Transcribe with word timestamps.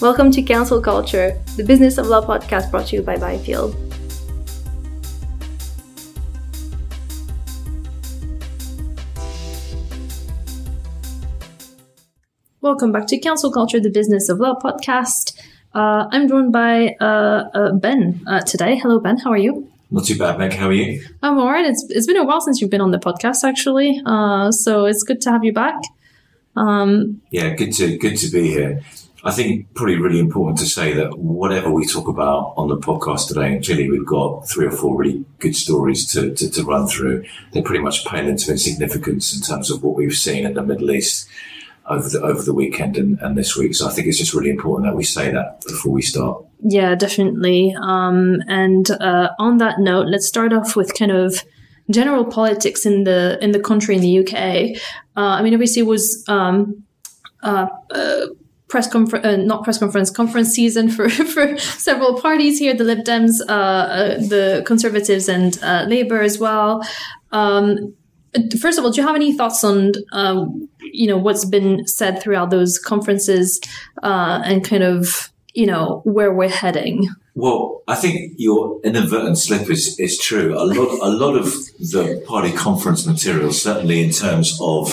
Welcome 0.00 0.30
to 0.30 0.42
Counsel 0.42 0.80
Culture, 0.80 1.36
the 1.56 1.64
Business 1.64 1.98
of 1.98 2.06
Law 2.06 2.24
podcast 2.24 2.70
brought 2.70 2.86
to 2.86 2.96
you 2.96 3.02
by 3.02 3.16
Byfield. 3.16 3.74
Welcome 12.60 12.92
back 12.92 13.08
to 13.08 13.18
Counsel 13.18 13.50
Culture, 13.50 13.80
the 13.80 13.90
Business 13.90 14.28
of 14.28 14.38
Law 14.38 14.54
podcast. 14.62 15.36
Uh, 15.74 16.06
I'm 16.12 16.28
joined 16.28 16.52
by 16.52 16.94
uh, 17.00 17.50
uh, 17.52 17.72
Ben 17.72 18.22
uh, 18.28 18.40
today. 18.42 18.76
Hello, 18.76 19.00
Ben. 19.00 19.18
How 19.18 19.32
are 19.32 19.36
you? 19.36 19.68
Not 19.90 20.04
too 20.04 20.16
bad, 20.16 20.38
Meg. 20.38 20.52
How 20.52 20.68
are 20.68 20.72
you? 20.72 21.02
I'm 21.24 21.38
all 21.38 21.50
right. 21.50 21.66
It's, 21.66 21.84
it's 21.90 22.06
been 22.06 22.18
a 22.18 22.24
while 22.24 22.40
since 22.40 22.60
you've 22.60 22.70
been 22.70 22.80
on 22.80 22.92
the 22.92 22.98
podcast, 22.98 23.42
actually. 23.42 24.00
Uh, 24.06 24.52
so 24.52 24.84
it's 24.84 25.02
good 25.02 25.20
to 25.22 25.32
have 25.32 25.42
you 25.42 25.52
back. 25.52 25.74
Um, 26.54 27.20
Yeah, 27.30 27.54
good 27.56 27.72
to 27.74 27.98
good 27.98 28.16
to 28.18 28.30
be 28.30 28.48
here. 28.48 28.80
I 29.28 29.30
think 29.30 29.74
probably 29.74 29.96
really 29.96 30.20
important 30.20 30.58
to 30.60 30.64
say 30.64 30.94
that 30.94 31.18
whatever 31.18 31.70
we 31.70 31.86
talk 31.86 32.08
about 32.08 32.54
on 32.56 32.68
the 32.68 32.78
podcast 32.78 33.28
today, 33.28 33.52
and 33.52 33.62
clearly 33.62 33.90
we've 33.90 34.06
got 34.06 34.48
three 34.48 34.64
or 34.64 34.70
four 34.70 34.96
really 34.96 35.22
good 35.38 35.54
stories 35.54 36.10
to, 36.12 36.34
to, 36.34 36.50
to 36.50 36.64
run 36.64 36.86
through. 36.86 37.26
They 37.52 37.60
pretty 37.60 37.84
much 37.84 38.06
pale 38.06 38.26
into 38.26 38.50
insignificance 38.50 39.36
in 39.36 39.42
terms 39.42 39.70
of 39.70 39.82
what 39.82 39.96
we've 39.96 40.14
seen 40.14 40.46
in 40.46 40.54
the 40.54 40.62
Middle 40.62 40.90
East 40.90 41.28
over 41.84 42.08
the 42.08 42.22
over 42.22 42.40
the 42.40 42.54
weekend 42.54 42.96
and, 42.96 43.20
and 43.20 43.36
this 43.36 43.54
week. 43.54 43.74
So 43.74 43.86
I 43.86 43.90
think 43.90 44.06
it's 44.06 44.16
just 44.16 44.32
really 44.32 44.48
important 44.48 44.88
that 44.88 44.96
we 44.96 45.04
say 45.04 45.30
that 45.30 45.62
before 45.66 45.92
we 45.92 46.00
start. 46.00 46.42
Yeah, 46.62 46.94
definitely. 46.94 47.76
Um, 47.82 48.42
and 48.48 48.90
uh, 48.90 49.28
on 49.38 49.58
that 49.58 49.78
note, 49.78 50.06
let's 50.08 50.26
start 50.26 50.54
off 50.54 50.74
with 50.74 50.94
kind 50.98 51.12
of 51.12 51.44
general 51.90 52.24
politics 52.24 52.86
in 52.86 53.04
the 53.04 53.38
in 53.42 53.52
the 53.52 53.60
country 53.60 53.94
in 53.96 54.00
the 54.00 54.20
UK. 54.20 54.80
Uh, 55.18 55.36
I 55.36 55.42
mean, 55.42 55.52
obviously, 55.52 55.82
was 55.82 56.24
um, 56.28 56.82
uh, 57.42 57.66
uh, 57.90 58.26
press 58.68 58.90
conference, 58.90 59.24
uh, 59.24 59.36
not 59.36 59.64
press 59.64 59.78
conference, 59.78 60.10
conference 60.10 60.50
season 60.50 60.90
for 60.90 61.08
for 61.34 61.58
several 61.58 62.20
parties 62.20 62.58
here: 62.58 62.74
the 62.74 62.84
Lib 62.84 63.04
Dems, 63.04 63.40
uh, 63.48 63.52
uh, 63.52 64.14
the 64.18 64.62
Conservatives, 64.66 65.28
and 65.28 65.58
uh, 65.62 65.84
Labour 65.88 66.20
as 66.20 66.38
well. 66.38 66.86
Um, 67.32 67.94
first 68.60 68.78
of 68.78 68.84
all, 68.84 68.90
do 68.90 69.00
you 69.00 69.06
have 69.06 69.16
any 69.16 69.36
thoughts 69.36 69.64
on 69.64 69.92
um, 70.12 70.68
you 70.80 71.06
know 71.06 71.16
what's 71.16 71.44
been 71.44 71.86
said 71.86 72.22
throughout 72.22 72.50
those 72.50 72.78
conferences 72.78 73.60
uh, 74.02 74.42
and 74.44 74.64
kind 74.64 74.82
of 74.82 75.32
you 75.54 75.66
know 75.66 76.02
where 76.04 76.32
we're 76.32 76.48
heading? 76.48 77.08
Well, 77.34 77.82
I 77.86 77.94
think 77.94 78.34
your 78.36 78.80
inadvertent 78.82 79.38
slip 79.38 79.70
is, 79.70 79.96
is 80.00 80.18
true. 80.18 80.58
A 80.58 80.64
lot, 80.66 80.98
a 81.00 81.08
lot 81.08 81.36
of 81.36 81.44
the 81.78 82.20
party 82.26 82.50
conference 82.50 83.06
material, 83.06 83.52
certainly 83.52 84.02
in 84.02 84.10
terms 84.10 84.58
of 84.60 84.92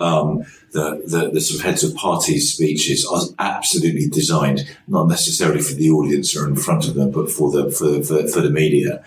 um, 0.00 0.44
the, 0.72 1.02
the, 1.06 1.30
the 1.30 1.62
heads 1.62 1.84
of 1.84 1.94
parties 1.94 2.52
speeches, 2.52 3.06
are 3.06 3.22
absolutely 3.38 4.08
designed 4.08 4.68
not 4.88 5.08
necessarily 5.08 5.60
for 5.60 5.74
the 5.74 5.90
audience 5.90 6.36
or 6.36 6.46
in 6.46 6.56
front 6.56 6.86
of 6.86 6.94
them, 6.94 7.10
but 7.10 7.30
for 7.30 7.50
the 7.50 7.70
for, 7.70 8.02
for, 8.02 8.28
for 8.28 8.40
the 8.40 8.50
media. 8.50 9.02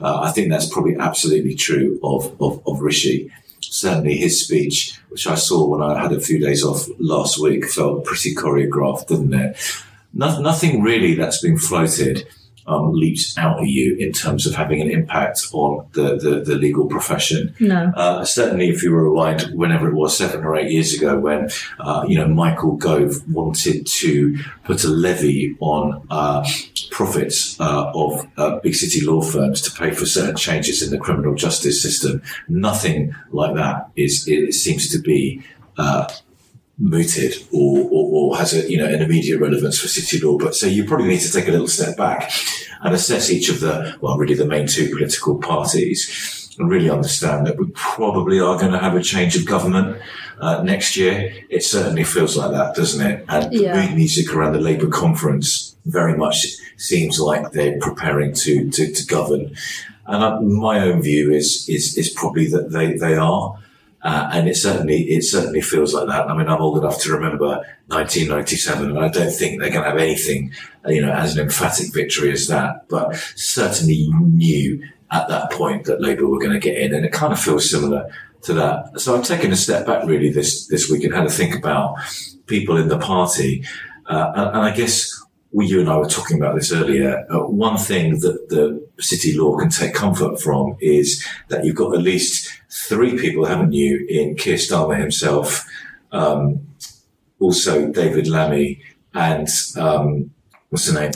Uh, 0.00 0.20
I 0.22 0.32
think 0.32 0.50
that's 0.50 0.68
probably 0.68 0.96
absolutely 0.96 1.54
true 1.54 1.98
of, 2.02 2.34
of, 2.40 2.60
of 2.66 2.80
Rishi. 2.80 3.30
Certainly, 3.60 4.18
his 4.18 4.44
speech, 4.44 4.98
which 5.08 5.26
I 5.26 5.36
saw 5.36 5.66
when 5.66 5.82
I 5.82 6.00
had 6.00 6.12
a 6.12 6.20
few 6.20 6.38
days 6.38 6.62
off 6.62 6.86
last 6.98 7.38
week, 7.38 7.64
felt 7.64 8.04
pretty 8.04 8.34
choreographed, 8.34 9.08
didn't 9.08 9.32
it? 9.34 9.56
No, 10.12 10.38
nothing 10.40 10.82
really 10.82 11.14
that's 11.14 11.40
been 11.40 11.58
floated 11.58 12.26
um, 12.66 12.92
leaps 12.92 13.36
out 13.36 13.60
at 13.60 13.66
you 13.66 13.96
in 13.96 14.12
terms 14.12 14.46
of 14.46 14.54
having 14.54 14.80
an 14.80 14.90
impact 14.90 15.46
on 15.52 15.86
the, 15.92 16.16
the, 16.16 16.42
the 16.44 16.54
legal 16.54 16.86
profession. 16.86 17.54
No. 17.60 17.92
Uh, 17.94 18.24
certainly, 18.24 18.68
if 18.68 18.82
you 18.82 18.94
rewind 18.94 19.42
whenever 19.54 19.88
it 19.88 19.94
was 19.94 20.16
seven 20.16 20.44
or 20.44 20.56
eight 20.56 20.70
years 20.70 20.94
ago, 20.94 21.18
when 21.18 21.48
uh, 21.80 22.04
you 22.08 22.16
know 22.18 22.28
Michael 22.28 22.76
Gove 22.76 23.28
wanted 23.30 23.86
to 23.86 24.38
put 24.64 24.84
a 24.84 24.88
levy 24.88 25.56
on 25.60 26.06
uh, 26.10 26.46
profits 26.90 27.58
uh, 27.60 27.90
of 27.94 28.26
uh, 28.36 28.58
big 28.60 28.74
city 28.74 29.04
law 29.04 29.20
firms 29.20 29.60
to 29.62 29.70
pay 29.72 29.90
for 29.90 30.06
certain 30.06 30.36
changes 30.36 30.82
in 30.82 30.90
the 30.90 30.98
criminal 30.98 31.34
justice 31.34 31.80
system, 31.80 32.22
nothing 32.48 33.14
like 33.30 33.54
that 33.54 33.88
is 33.96 34.26
it 34.28 34.52
seems 34.54 34.90
to 34.90 34.98
be 34.98 35.42
uh, 35.76 36.08
mooted 36.78 37.34
or, 37.52 37.78
or, 37.90 38.32
or, 38.32 38.36
has 38.36 38.52
a 38.52 38.68
you 38.68 38.76
know 38.76 38.86
an 38.86 39.00
immediate 39.00 39.38
relevance 39.40 39.78
for 39.78 39.88
city 39.88 40.24
law. 40.24 40.36
But 40.38 40.54
so 40.54 40.66
you 40.66 40.84
probably 40.84 41.08
need 41.08 41.20
to 41.20 41.32
take 41.32 41.48
a 41.48 41.52
little 41.52 41.68
step 41.68 41.96
back 41.96 42.32
and 42.82 42.94
assess 42.94 43.30
each 43.30 43.48
of 43.48 43.60
the 43.60 43.96
well, 44.00 44.18
really 44.18 44.34
the 44.34 44.46
main 44.46 44.66
two 44.66 44.90
political 44.90 45.38
parties. 45.38 46.40
And 46.56 46.70
really 46.70 46.88
understand 46.88 47.48
that 47.48 47.58
we 47.58 47.66
probably 47.74 48.38
are 48.38 48.56
going 48.56 48.70
to 48.70 48.78
have 48.78 48.94
a 48.94 49.02
change 49.02 49.34
of 49.34 49.44
government 49.44 50.00
uh, 50.38 50.62
next 50.62 50.94
year. 50.96 51.34
It 51.50 51.64
certainly 51.64 52.04
feels 52.04 52.36
like 52.36 52.52
that, 52.52 52.76
doesn't 52.76 53.04
it? 53.04 53.24
And 53.28 53.52
Yeah. 53.52 53.88
the 53.88 53.92
music 53.92 54.32
around 54.32 54.52
the 54.52 54.60
Labour 54.60 54.86
conference 54.86 55.74
very 55.84 56.16
much 56.16 56.46
seems 56.76 57.18
like 57.18 57.50
they're 57.50 57.78
preparing 57.80 58.34
to 58.34 58.70
to, 58.70 58.92
to 58.92 59.06
govern. 59.06 59.56
And 60.06 60.22
uh, 60.22 60.40
my 60.40 60.78
own 60.80 61.02
view 61.02 61.32
is 61.32 61.66
is 61.68 61.96
is 61.98 62.10
probably 62.10 62.46
that 62.50 62.70
they 62.70 62.92
they 62.92 63.16
are. 63.16 63.58
Uh, 64.04 64.28
and 64.32 64.48
it 64.48 64.54
certainly 64.54 65.02
it 65.04 65.24
certainly 65.24 65.62
feels 65.62 65.94
like 65.94 66.06
that. 66.06 66.28
I 66.28 66.36
mean, 66.36 66.46
I'm 66.46 66.60
old 66.60 66.76
enough 66.76 67.00
to 67.00 67.12
remember 67.12 67.64
1997, 67.86 68.90
and 68.90 68.98
I 68.98 69.08
don't 69.08 69.32
think 69.32 69.58
they're 69.60 69.70
going 69.70 69.82
to 69.82 69.90
have 69.90 69.98
anything, 69.98 70.52
you 70.86 71.00
know, 71.00 71.10
as 71.10 71.34
an 71.34 71.42
emphatic 71.42 71.92
victory 71.94 72.30
as 72.30 72.46
that. 72.48 72.86
But 72.88 73.16
certainly, 73.34 73.94
you 73.94 74.20
knew 74.20 74.84
at 75.10 75.28
that 75.28 75.50
point 75.52 75.86
that 75.86 76.02
Labour 76.02 76.26
were 76.26 76.38
going 76.38 76.52
to 76.52 76.58
get 76.58 76.76
in, 76.76 76.94
and 76.94 77.06
it 77.06 77.12
kind 77.12 77.32
of 77.32 77.40
feels 77.40 77.70
similar 77.70 78.12
to 78.42 78.52
that. 78.52 79.00
So 79.00 79.16
I've 79.16 79.24
taken 79.24 79.52
a 79.52 79.56
step 79.56 79.86
back 79.86 80.04
really 80.04 80.30
this 80.30 80.66
this 80.66 80.90
week 80.90 81.04
and 81.04 81.14
had 81.14 81.24
to 81.24 81.30
think 81.30 81.54
about 81.54 81.96
people 82.46 82.76
in 82.76 82.88
the 82.88 82.98
party, 82.98 83.64
uh, 84.06 84.32
and, 84.36 84.48
and 84.48 84.58
I 84.58 84.70
guess 84.72 85.18
well, 85.52 85.66
you 85.66 85.80
and 85.80 85.88
I 85.88 85.96
were 85.96 86.08
talking 86.08 86.36
about 86.36 86.56
this 86.56 86.72
earlier. 86.72 87.24
Uh, 87.30 87.46
one 87.46 87.78
thing 87.78 88.18
that 88.18 88.48
the 88.50 88.83
city 89.00 89.36
law 89.36 89.56
can 89.56 89.70
take 89.70 89.94
comfort 89.94 90.40
from 90.40 90.76
is 90.80 91.24
that 91.48 91.64
you've 91.64 91.76
got 91.76 91.94
at 91.94 92.02
least 92.02 92.50
three 92.70 93.18
people, 93.18 93.44
haven't 93.44 93.72
you, 93.72 94.06
in 94.08 94.36
Keir 94.36 94.56
Starmer 94.56 94.98
himself, 94.98 95.66
um, 96.12 96.66
also 97.40 97.90
David 97.90 98.26
Lammy, 98.26 98.80
and 99.12 99.48
um, 99.76 100.30
what's 100.70 100.90
her 100.90 100.98
name? 100.98 101.12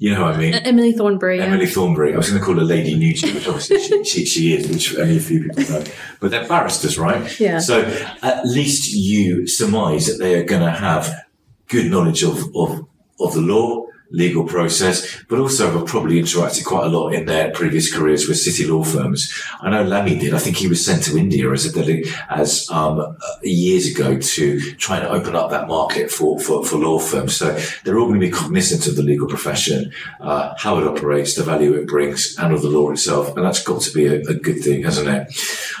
You 0.00 0.14
know 0.14 0.26
what 0.26 0.36
I 0.36 0.38
mean? 0.38 0.54
Emily 0.54 0.92
Thornberry. 0.92 1.38
yeah. 1.38 1.44
Emily 1.46 1.66
Thornberry. 1.66 2.14
I 2.14 2.16
was 2.16 2.28
going 2.28 2.38
to 2.38 2.44
call 2.44 2.54
her 2.54 2.62
Lady 2.62 2.94
Nugee, 2.96 3.34
which 3.34 3.48
obviously 3.48 3.80
she, 3.80 4.04
she, 4.04 4.24
she 4.24 4.54
is, 4.54 4.68
which 4.68 4.96
only 4.96 5.16
a 5.16 5.20
few 5.20 5.42
people 5.42 5.64
know. 5.64 5.84
But 6.20 6.30
they're 6.30 6.46
barristers, 6.46 6.98
right? 6.98 7.40
Yeah. 7.40 7.58
So 7.58 7.82
at 8.22 8.46
least 8.46 8.92
you 8.94 9.48
surmise 9.48 10.06
that 10.06 10.22
they 10.22 10.36
are 10.36 10.44
going 10.44 10.62
to 10.62 10.70
have 10.70 11.12
good 11.66 11.90
knowledge 11.90 12.22
of, 12.22 12.38
of, 12.54 12.86
of 13.18 13.34
the 13.34 13.40
law, 13.40 13.86
legal 14.10 14.44
process, 14.44 15.22
but 15.28 15.38
also 15.38 15.70
have 15.70 15.86
probably 15.86 16.20
interacted 16.20 16.64
quite 16.64 16.86
a 16.86 16.88
lot 16.88 17.10
in 17.10 17.26
their 17.26 17.50
previous 17.50 17.92
careers 17.92 18.26
with 18.26 18.38
city 18.38 18.66
law 18.66 18.82
firms. 18.82 19.32
I 19.60 19.70
know 19.70 19.84
Lammy 19.84 20.18
did. 20.18 20.34
I 20.34 20.38
think 20.38 20.56
he 20.56 20.68
was 20.68 20.84
sent 20.84 21.02
to 21.04 21.18
India 21.18 21.50
as 21.52 21.66
a 21.66 21.72
delegate, 21.72 22.08
as 22.30 22.68
um, 22.70 23.00
uh, 23.00 23.14
years 23.42 23.86
ago 23.86 24.18
to 24.18 24.60
try 24.76 24.98
and 24.98 25.06
open 25.06 25.36
up 25.36 25.50
that 25.50 25.68
market 25.68 26.10
for, 26.10 26.38
for, 26.40 26.64
for 26.64 26.76
law 26.76 26.98
firms. 26.98 27.36
So 27.36 27.58
they're 27.84 27.98
all 27.98 28.08
going 28.08 28.20
to 28.20 28.26
be 28.26 28.32
cognizant 28.32 28.86
of 28.86 28.96
the 28.96 29.02
legal 29.02 29.28
profession, 29.28 29.92
uh, 30.20 30.54
how 30.56 30.78
it 30.78 30.86
operates, 30.86 31.34
the 31.34 31.42
value 31.42 31.74
it 31.74 31.86
brings, 31.86 32.36
and 32.38 32.52
of 32.52 32.62
the 32.62 32.70
law 32.70 32.90
itself. 32.90 33.36
And 33.36 33.44
that's 33.44 33.62
got 33.62 33.82
to 33.82 33.92
be 33.92 34.06
a, 34.06 34.20
a 34.22 34.34
good 34.34 34.60
thing, 34.60 34.84
hasn't 34.84 35.08
it? 35.08 35.38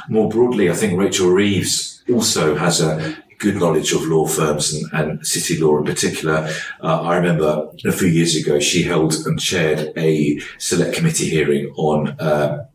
More 0.08 0.28
broadly, 0.28 0.70
I 0.70 0.74
think 0.74 0.98
Rachel 0.98 1.30
Reeves 1.30 2.02
also 2.08 2.54
has 2.56 2.80
a 2.80 3.16
good 3.38 3.56
knowledge 3.56 3.92
of 3.92 4.02
law 4.02 4.26
firms 4.26 4.74
and, 4.74 4.92
and 4.92 5.26
city 5.26 5.58
law 5.58 5.78
in 5.78 5.84
particular. 5.84 6.50
Uh, 6.82 7.02
I 7.02 7.16
remember 7.16 7.68
a 7.84 7.92
few 7.92 8.08
years 8.08 8.36
ago, 8.36 8.58
she 8.58 8.82
held 8.82 9.14
and 9.26 9.40
chaired 9.40 9.92
a 9.96 10.40
select 10.58 10.96
committee 10.96 11.28
hearing 11.28 11.72
on 11.76 12.08
uh, 12.20 12.66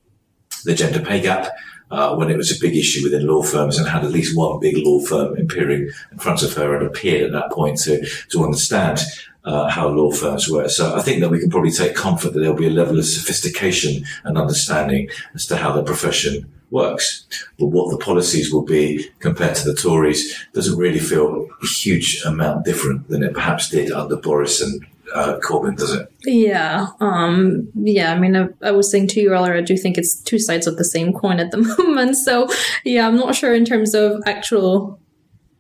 the 0.66 0.74
gender 0.74 1.00
pay 1.00 1.22
gap. 1.22 1.52
Uh, 1.92 2.16
when 2.16 2.32
it 2.32 2.38
was 2.38 2.50
a 2.50 2.60
big 2.60 2.76
issue 2.76 3.04
within 3.04 3.28
law 3.28 3.44
firms 3.44 3.78
and 3.78 3.88
had 3.88 4.04
at 4.04 4.10
least 4.10 4.36
one 4.36 4.60
big 4.60 4.76
law 4.80 5.00
firm 5.02 5.38
appearing 5.38 5.88
in 6.12 6.18
front 6.18 6.42
of 6.42 6.52
her 6.54 6.76
and 6.76 6.88
appeared 6.88 7.28
at 7.28 7.32
that 7.32 7.52
point 7.52 7.78
to, 7.78 8.04
to 8.32 8.44
understand 8.44 9.00
uh, 9.46 9.70
how 9.70 9.88
law 9.88 10.12
firms 10.12 10.50
work. 10.50 10.70
So 10.70 10.96
I 10.96 11.02
think 11.02 11.20
that 11.22 11.30
we 11.30 11.40
can 11.40 11.50
probably 11.50 11.72
take 11.72 11.96
comfort 11.96 12.34
that 12.34 12.40
there'll 12.40 12.56
be 12.56 12.68
a 12.68 12.72
level 12.72 12.98
of 12.98 13.06
sophistication 13.06 14.06
and 14.24 14.38
understanding 14.38 15.10
as 15.34 15.46
to 15.48 15.58
how 15.58 15.74
the 15.74 15.84
profession 15.84 16.52
works. 16.70 17.26
But 17.60 17.68
what 17.68 17.92
the 17.92 18.04
policies 18.04 18.52
will 18.52 18.64
be 18.64 19.10
compared 19.20 19.56
to 19.58 19.66
the 19.66 19.76
Tories 19.76 20.36
doesn't 20.54 20.78
really 20.78 21.00
feel 21.00 21.48
a 21.62 21.66
huge 21.68 22.22
amount 22.26 22.66
different 22.66 23.08
than 23.10 23.24
it 23.24 23.34
perhaps 23.34 23.70
did 23.70 23.92
under 23.92 24.16
Boris 24.16 24.62
and 24.62 24.86
uh, 25.14 25.38
Corbyn, 25.40 25.78
does 25.78 25.94
it? 25.94 26.12
Yeah. 26.24 26.88
Um, 27.00 27.70
yeah. 27.76 28.14
I 28.14 28.20
mean, 28.20 28.36
I, 28.36 28.48
I 28.64 28.72
was 28.72 28.90
saying 28.90 29.10
to 29.10 29.22
you 29.22 29.32
earlier, 29.32 29.56
I 29.56 29.62
do 29.62 29.78
think 29.78 29.98
it's 29.98 30.20
two 30.22 30.40
sides 30.40 30.66
of 30.66 30.78
the 30.78 30.84
same 30.84 31.14
coin 31.14 31.40
at 31.40 31.52
the 31.52 31.58
moment. 31.78 32.18
So, 32.18 32.48
yeah, 32.84 33.08
I'm 33.08 33.18
not 33.18 33.36
sure 33.36 33.54
in 33.54 33.66
terms 33.66 33.94
of 33.94 34.24
actual 34.26 35.00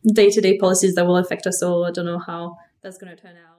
day 0.07 0.29
to 0.31 0.41
day 0.41 0.57
policies 0.57 0.95
that 0.95 1.05
will 1.05 1.17
affect 1.17 1.45
us 1.45 1.61
all. 1.61 1.85
I 1.85 1.91
don't 1.91 2.05
know 2.05 2.19
how 2.19 2.57
that's 2.81 2.97
going 2.97 3.15
to 3.15 3.21
turn 3.21 3.35
out. 3.37 3.52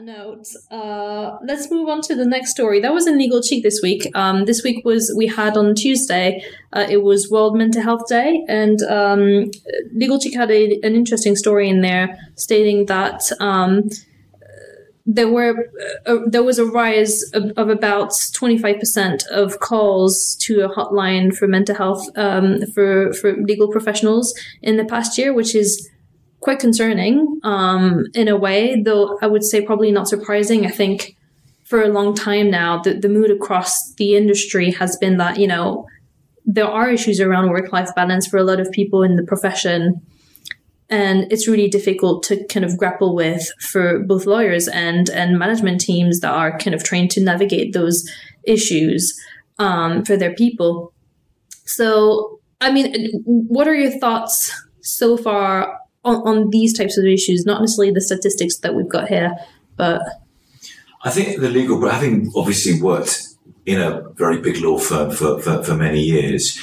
Note, 0.00 0.46
uh, 0.70 1.38
let's 1.44 1.70
move 1.70 1.88
on 1.88 2.00
to 2.02 2.14
the 2.14 2.24
next 2.24 2.50
story. 2.50 2.80
That 2.80 2.92
was 2.92 3.06
in 3.06 3.18
Legal 3.18 3.42
Cheek 3.42 3.62
this 3.62 3.80
week. 3.82 4.06
Um, 4.14 4.44
this 4.44 4.62
week 4.62 4.84
was 4.84 5.12
we 5.16 5.26
had 5.26 5.56
on 5.56 5.74
Tuesday. 5.74 6.44
Uh, 6.72 6.86
it 6.88 7.02
was 7.02 7.30
World 7.30 7.56
Mental 7.56 7.82
Health 7.82 8.06
Day, 8.08 8.44
and 8.48 8.80
um, 8.82 9.50
Legal 9.92 10.18
Cheek 10.18 10.34
had 10.34 10.50
a, 10.50 10.78
an 10.82 10.94
interesting 10.94 11.36
story 11.36 11.68
in 11.68 11.80
there 11.80 12.18
stating 12.36 12.86
that 12.86 13.30
um, 13.40 13.88
there 15.06 15.28
were 15.28 15.70
uh, 16.06 16.18
there 16.26 16.42
was 16.42 16.58
a 16.58 16.66
rise 16.66 17.22
of, 17.32 17.50
of 17.56 17.70
about 17.70 18.10
25% 18.10 19.26
of 19.28 19.58
calls 19.60 20.36
to 20.40 20.60
a 20.60 20.68
hotline 20.68 21.34
for 21.34 21.48
mental 21.48 21.74
health 21.74 22.06
um, 22.16 22.60
for 22.74 23.12
for 23.14 23.34
legal 23.36 23.68
professionals 23.68 24.34
in 24.62 24.76
the 24.76 24.84
past 24.84 25.16
year, 25.16 25.32
which 25.32 25.54
is 25.54 25.88
quite 26.40 26.58
concerning 26.58 27.40
um, 27.42 28.04
in 28.14 28.28
a 28.28 28.36
way, 28.36 28.80
though 28.82 29.18
I 29.20 29.26
would 29.26 29.44
say 29.44 29.64
probably 29.64 29.90
not 29.90 30.08
surprising. 30.08 30.66
I 30.66 30.70
think 30.70 31.16
for 31.64 31.82
a 31.82 31.88
long 31.88 32.14
time 32.14 32.50
now, 32.50 32.80
the, 32.80 32.94
the 32.94 33.08
mood 33.08 33.30
across 33.30 33.92
the 33.94 34.16
industry 34.16 34.70
has 34.72 34.96
been 34.96 35.18
that, 35.18 35.38
you 35.38 35.46
know, 35.46 35.86
there 36.46 36.66
are 36.66 36.90
issues 36.90 37.20
around 37.20 37.50
work 37.50 37.72
life 37.72 37.94
balance 37.94 38.26
for 38.26 38.38
a 38.38 38.44
lot 38.44 38.60
of 38.60 38.70
people 38.72 39.02
in 39.02 39.16
the 39.16 39.22
profession. 39.22 40.00
And 40.88 41.30
it's 41.30 41.46
really 41.46 41.68
difficult 41.68 42.22
to 42.24 42.42
kind 42.46 42.64
of 42.64 42.78
grapple 42.78 43.14
with 43.14 43.46
for 43.60 43.98
both 43.98 44.24
lawyers 44.24 44.66
and, 44.68 45.10
and 45.10 45.38
management 45.38 45.82
teams 45.82 46.20
that 46.20 46.32
are 46.32 46.56
kind 46.56 46.74
of 46.74 46.82
trained 46.82 47.10
to 47.12 47.22
navigate 47.22 47.74
those 47.74 48.08
issues 48.44 49.12
um, 49.58 50.04
for 50.04 50.16
their 50.16 50.34
people. 50.34 50.94
So, 51.66 52.40
I 52.62 52.72
mean, 52.72 53.10
what 53.24 53.68
are 53.68 53.74
your 53.74 53.98
thoughts 53.98 54.50
so 54.80 55.18
far 55.18 55.78
on, 56.04 56.16
on 56.26 56.50
these 56.50 56.76
types 56.76 56.96
of 56.98 57.04
issues, 57.04 57.44
not 57.44 57.60
necessarily 57.60 57.92
the 57.92 58.00
statistics 58.00 58.58
that 58.58 58.74
we've 58.74 58.88
got 58.88 59.08
here, 59.08 59.36
but 59.76 60.02
I 61.02 61.10
think 61.10 61.40
the 61.40 61.48
legal, 61.48 61.80
but 61.80 61.92
having 61.92 62.30
obviously 62.34 62.80
worked 62.80 63.28
in 63.66 63.80
a 63.80 64.08
very 64.14 64.40
big 64.40 64.58
law 64.58 64.78
firm 64.78 65.10
for, 65.10 65.40
for, 65.40 65.62
for 65.62 65.74
many 65.74 66.00
years, 66.00 66.58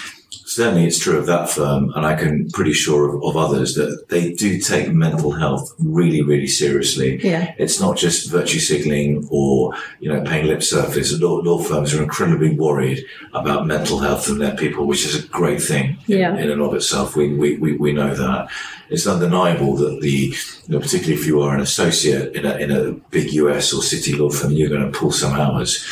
certainly 0.56 0.86
it's 0.86 1.00
true 1.00 1.18
of 1.18 1.26
that 1.26 1.50
firm, 1.50 1.92
and 1.96 2.06
I 2.06 2.16
can 2.16 2.50
pretty 2.52 2.72
sure 2.72 3.10
of, 3.10 3.24
of, 3.24 3.36
others 3.36 3.76
that 3.76 4.08
they 4.08 4.32
do 4.32 4.60
take 4.60 4.90
mental 4.90 5.32
health 5.32 5.74
really, 5.80 6.22
really 6.22 6.48
seriously. 6.48 7.20
Yeah. 7.22 7.54
It's 7.58 7.82
not 7.82 7.98
just 7.98 8.32
virtue 8.32 8.60
signaling 8.60 9.28
or, 9.30 9.74
you 10.00 10.08
know, 10.10 10.24
paying 10.24 10.48
lip 10.48 10.64
service. 10.64 11.20
Law, 11.20 11.36
law 11.40 11.60
firms 11.62 11.94
are 11.94 12.02
incredibly 12.02 12.56
worried 12.56 13.06
about 13.34 13.68
mental 13.68 14.00
health 14.00 14.30
of 14.30 14.38
their 14.38 14.56
people, 14.56 14.88
which 14.88 15.06
is 15.06 15.26
a 15.26 15.28
great 15.28 15.62
thing 15.62 15.98
yeah. 16.08 16.32
in, 16.32 16.44
in 16.44 16.52
and 16.52 16.62
of 16.62 16.74
itself. 16.74 17.18
We, 17.18 17.34
we, 17.34 17.58
we, 17.58 17.76
we 17.76 17.92
know 17.92 18.16
that. 18.16 18.50
It's 18.90 19.08
undeniable 19.08 19.76
that 19.78 20.00
the, 20.02 20.10
you 20.10 20.36
know, 20.68 20.80
particularly 20.80 21.20
if 21.20 21.28
you 21.28 21.42
are 21.42 21.54
an 21.54 21.62
associate 21.62 22.36
in 22.36 22.46
a, 22.46 22.56
in 22.58 22.72
a 22.72 22.92
big 23.10 23.34
US 23.34 23.74
or 23.74 23.82
city 23.82 24.14
law 24.16 24.30
firm, 24.30 24.52
you're 24.52 24.70
going 24.70 24.90
to 24.90 24.98
pull 24.98 25.12
some 25.12 25.34
hours 25.34 25.84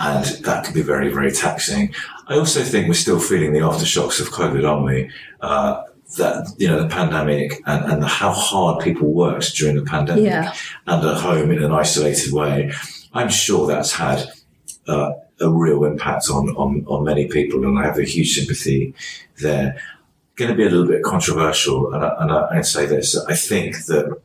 and 0.00 0.24
that 0.44 0.64
can 0.64 0.72
be 0.72 0.80
very, 0.82 1.12
very 1.12 1.30
taxing. 1.30 1.94
I 2.26 2.36
also 2.36 2.62
think 2.62 2.88
we're 2.88 2.94
still 2.94 3.20
feeling 3.20 3.52
the 3.52 3.60
aftershocks 3.60 4.18
of 4.18 4.30
COVID, 4.30 4.66
aren't 4.68 4.86
we? 4.86 5.10
Uh, 5.40 5.82
that 6.16 6.52
you 6.58 6.66
know 6.66 6.82
the 6.82 6.88
pandemic 6.88 7.62
and, 7.66 7.84
and 7.92 8.04
how 8.04 8.32
hard 8.32 8.82
people 8.82 9.12
worked 9.12 9.54
during 9.54 9.76
the 9.76 9.84
pandemic 9.84 10.24
yeah. 10.24 10.52
and 10.88 11.06
at 11.06 11.18
home 11.18 11.52
in 11.52 11.62
an 11.62 11.70
isolated 11.70 12.32
way. 12.32 12.72
I'm 13.12 13.28
sure 13.28 13.68
that's 13.68 13.92
had 13.92 14.26
uh, 14.88 15.12
a 15.40 15.48
real 15.48 15.84
impact 15.84 16.28
on, 16.30 16.48
on 16.56 16.84
on 16.88 17.04
many 17.04 17.28
people, 17.28 17.64
and 17.64 17.78
I 17.78 17.84
have 17.84 17.98
a 17.98 18.04
huge 18.04 18.34
sympathy 18.34 18.94
there. 19.40 19.80
Going 20.34 20.50
to 20.50 20.56
be 20.56 20.64
a 20.64 20.70
little 20.70 20.88
bit 20.88 21.02
controversial, 21.02 21.92
and 21.92 22.02
I, 22.02 22.14
and 22.18 22.32
I, 22.32 22.58
I 22.58 22.60
say 22.62 22.86
this: 22.86 23.16
I 23.28 23.34
think 23.34 23.84
that, 23.86 24.18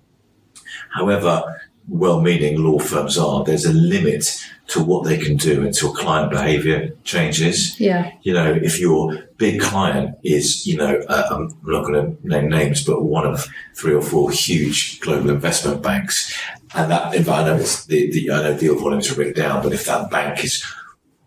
however 0.89 1.43
well-meaning 1.87 2.61
law 2.61 2.79
firms 2.79 3.17
are, 3.17 3.43
there's 3.43 3.65
a 3.65 3.73
limit 3.73 4.43
to 4.67 4.83
what 4.83 5.05
they 5.05 5.17
can 5.17 5.37
do 5.37 5.63
until 5.63 5.93
client 5.93 6.31
behavior 6.31 6.89
changes. 7.03 7.79
Yeah. 7.79 8.11
You 8.23 8.33
know, 8.33 8.51
if 8.53 8.79
your 8.79 9.27
big 9.37 9.61
client 9.61 10.17
is, 10.23 10.65
you 10.65 10.77
know, 10.77 10.99
uh, 11.07 11.27
I'm 11.29 11.55
not 11.63 11.85
going 11.85 12.17
to 12.17 12.27
name 12.27 12.49
names, 12.49 12.83
but 12.83 13.03
one 13.03 13.27
of 13.27 13.47
three 13.75 13.93
or 13.93 14.01
four 14.01 14.31
huge 14.31 14.99
global 14.99 15.29
investment 15.29 15.83
banks, 15.83 16.35
and 16.73 16.89
that, 16.91 17.13
if 17.13 17.29
I 17.29 17.45
know 17.45 17.55
it's 17.55 17.85
the, 17.85 18.11
the 18.11 18.31
I 18.31 18.41
know 18.41 18.57
deal 18.57 18.75
volumes 18.79 19.11
are 19.11 19.15
bit 19.15 19.35
down, 19.35 19.61
but 19.61 19.71
if 19.71 19.85
that 19.85 20.09
bank 20.09 20.43
is, 20.43 20.65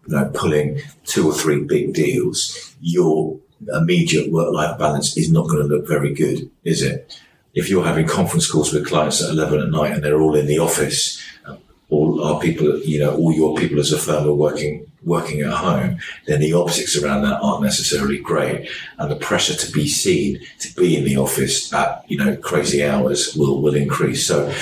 you 0.06 0.16
know, 0.16 0.31
pulling 0.34 0.81
two 1.05 1.28
or 1.28 1.34
three 1.34 1.62
big 1.62 1.94
deals, 1.94 2.75
your 2.81 3.38
immediate 3.72 4.31
work-life 4.32 4.78
balance 4.78 5.16
is 5.16 5.31
not 5.31 5.49
going 5.49 5.62
to 5.62 5.75
look 5.75 5.87
very 5.87 6.12
good, 6.12 6.50
is 6.64 6.82
it? 6.82 7.20
If 7.54 7.68
you're 7.68 7.84
having 7.84 8.06
conference 8.06 8.50
calls 8.50 8.72
with 8.72 8.86
clients 8.86 9.22
at 9.22 9.30
11 9.30 9.60
at 9.60 9.70
night 9.70 9.92
and 9.92 10.02
they're 10.02 10.20
all 10.20 10.36
in 10.36 10.46
the 10.46 10.58
office, 10.58 11.20
um, 11.46 11.58
all 11.90 12.22
our 12.22 12.40
people, 12.40 12.78
you 12.80 13.00
know, 13.00 13.16
all 13.16 13.32
your 13.32 13.56
people 13.56 13.80
as 13.80 13.92
a 13.92 13.98
firm 13.98 14.28
are 14.28 14.34
working 14.34 14.88
working 15.04 15.40
at 15.40 15.52
home, 15.52 15.98
then 16.26 16.40
the 16.40 16.52
optics 16.52 16.96
around 16.96 17.22
that 17.22 17.40
aren't 17.40 17.62
necessarily 17.62 18.18
great, 18.18 18.68
and 18.98 19.10
the 19.10 19.16
pressure 19.16 19.54
to 19.54 19.72
be 19.72 19.88
seen, 19.88 20.40
to 20.58 20.74
be 20.74 20.96
in 20.96 21.04
the 21.04 21.16
office 21.16 21.72
at 21.72 22.04
you 22.08 22.18
know 22.18 22.36
crazy 22.36 22.84
hours 22.84 23.34
will 23.34 23.62
will 23.62 23.74
increase. 23.74 24.26
So 24.26 24.52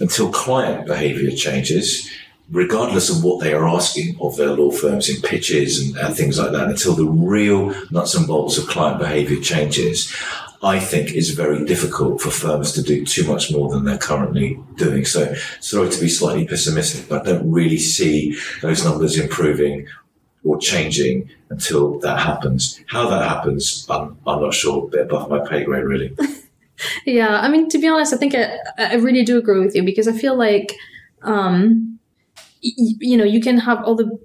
until 0.00 0.32
client 0.32 0.86
behaviour 0.86 1.30
changes, 1.30 2.10
regardless 2.50 3.10
of 3.10 3.22
what 3.22 3.42
they 3.42 3.52
are 3.52 3.68
asking 3.68 4.16
of 4.20 4.36
their 4.36 4.50
law 4.50 4.70
firms 4.70 5.08
in 5.08 5.20
pitches 5.20 5.78
and, 5.80 5.96
and 5.98 6.16
things 6.16 6.38
like 6.38 6.52
that, 6.52 6.68
until 6.68 6.94
the 6.94 7.06
real 7.06 7.74
nuts 7.90 8.14
and 8.14 8.26
bolts 8.26 8.58
of 8.58 8.66
client 8.66 8.98
behaviour 8.98 9.40
changes, 9.40 10.14
I 10.62 10.78
think 10.78 11.12
is 11.12 11.30
very 11.30 11.64
difficult 11.64 12.20
for 12.20 12.30
firms 12.30 12.72
to 12.72 12.82
do 12.82 13.04
too 13.04 13.24
much 13.26 13.50
more 13.50 13.70
than 13.70 13.84
they're 13.84 13.96
currently 13.96 14.58
doing. 14.76 15.04
So 15.06 15.34
sorry 15.60 15.88
to 15.88 16.00
be 16.00 16.08
slightly 16.08 16.46
pessimistic, 16.46 17.08
but 17.08 17.22
I 17.22 17.32
don't 17.32 17.50
really 17.50 17.78
see 17.78 18.36
those 18.60 18.84
numbers 18.84 19.18
improving 19.18 19.86
or 20.44 20.58
changing 20.58 21.30
until 21.48 21.98
that 22.00 22.18
happens. 22.18 22.80
How 22.88 23.08
that 23.08 23.26
happens, 23.26 23.86
I'm, 23.88 24.18
I'm 24.26 24.42
not 24.42 24.52
sure. 24.54 24.84
A 24.84 24.88
bit 24.88 25.00
above 25.02 25.30
my 25.30 25.46
pay 25.48 25.64
grade, 25.64 25.84
really. 25.84 26.14
yeah, 27.06 27.40
I 27.40 27.48
mean, 27.48 27.68
to 27.70 27.78
be 27.78 27.88
honest, 27.88 28.12
I 28.12 28.18
think 28.18 28.34
I, 28.34 28.58
I 28.78 28.94
really 28.96 29.24
do 29.24 29.38
agree 29.38 29.60
with 29.64 29.74
you 29.74 29.82
because 29.82 30.08
I 30.08 30.12
feel 30.12 30.36
like, 30.36 30.74
um, 31.22 31.98
y- 32.62 32.96
you 33.00 33.16
know, 33.16 33.24
you 33.24 33.40
can 33.40 33.58
have 33.58 33.82
all 33.84 33.94
the 33.94 34.18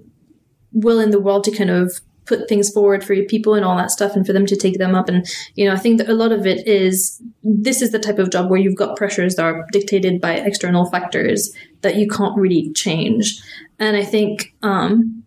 will 0.72 1.00
in 1.00 1.10
the 1.10 1.20
world 1.20 1.44
to 1.44 1.50
kind 1.50 1.70
of 1.70 2.00
put 2.26 2.48
things 2.48 2.70
forward 2.70 3.04
for 3.04 3.14
your 3.14 3.26
people 3.26 3.54
and 3.54 3.64
all 3.64 3.76
that 3.76 3.90
stuff 3.90 4.14
and 4.14 4.26
for 4.26 4.32
them 4.32 4.46
to 4.46 4.56
take 4.56 4.78
them 4.78 4.94
up. 4.94 5.08
And, 5.08 5.26
you 5.54 5.66
know, 5.66 5.72
I 5.72 5.76
think 5.76 5.98
that 5.98 6.08
a 6.08 6.14
lot 6.14 6.32
of 6.32 6.46
it 6.46 6.66
is 6.66 7.22
this 7.42 7.82
is 7.82 7.92
the 7.92 7.98
type 7.98 8.18
of 8.18 8.30
job 8.30 8.50
where 8.50 8.60
you've 8.60 8.76
got 8.76 8.96
pressures 8.96 9.36
that 9.36 9.44
are 9.44 9.66
dictated 9.72 10.20
by 10.20 10.34
external 10.34 10.86
factors 10.90 11.52
that 11.82 11.96
you 11.96 12.08
can't 12.08 12.36
really 12.36 12.72
change. 12.72 13.40
And 13.78 13.96
I 13.96 14.04
think, 14.04 14.54
um, 14.62 15.22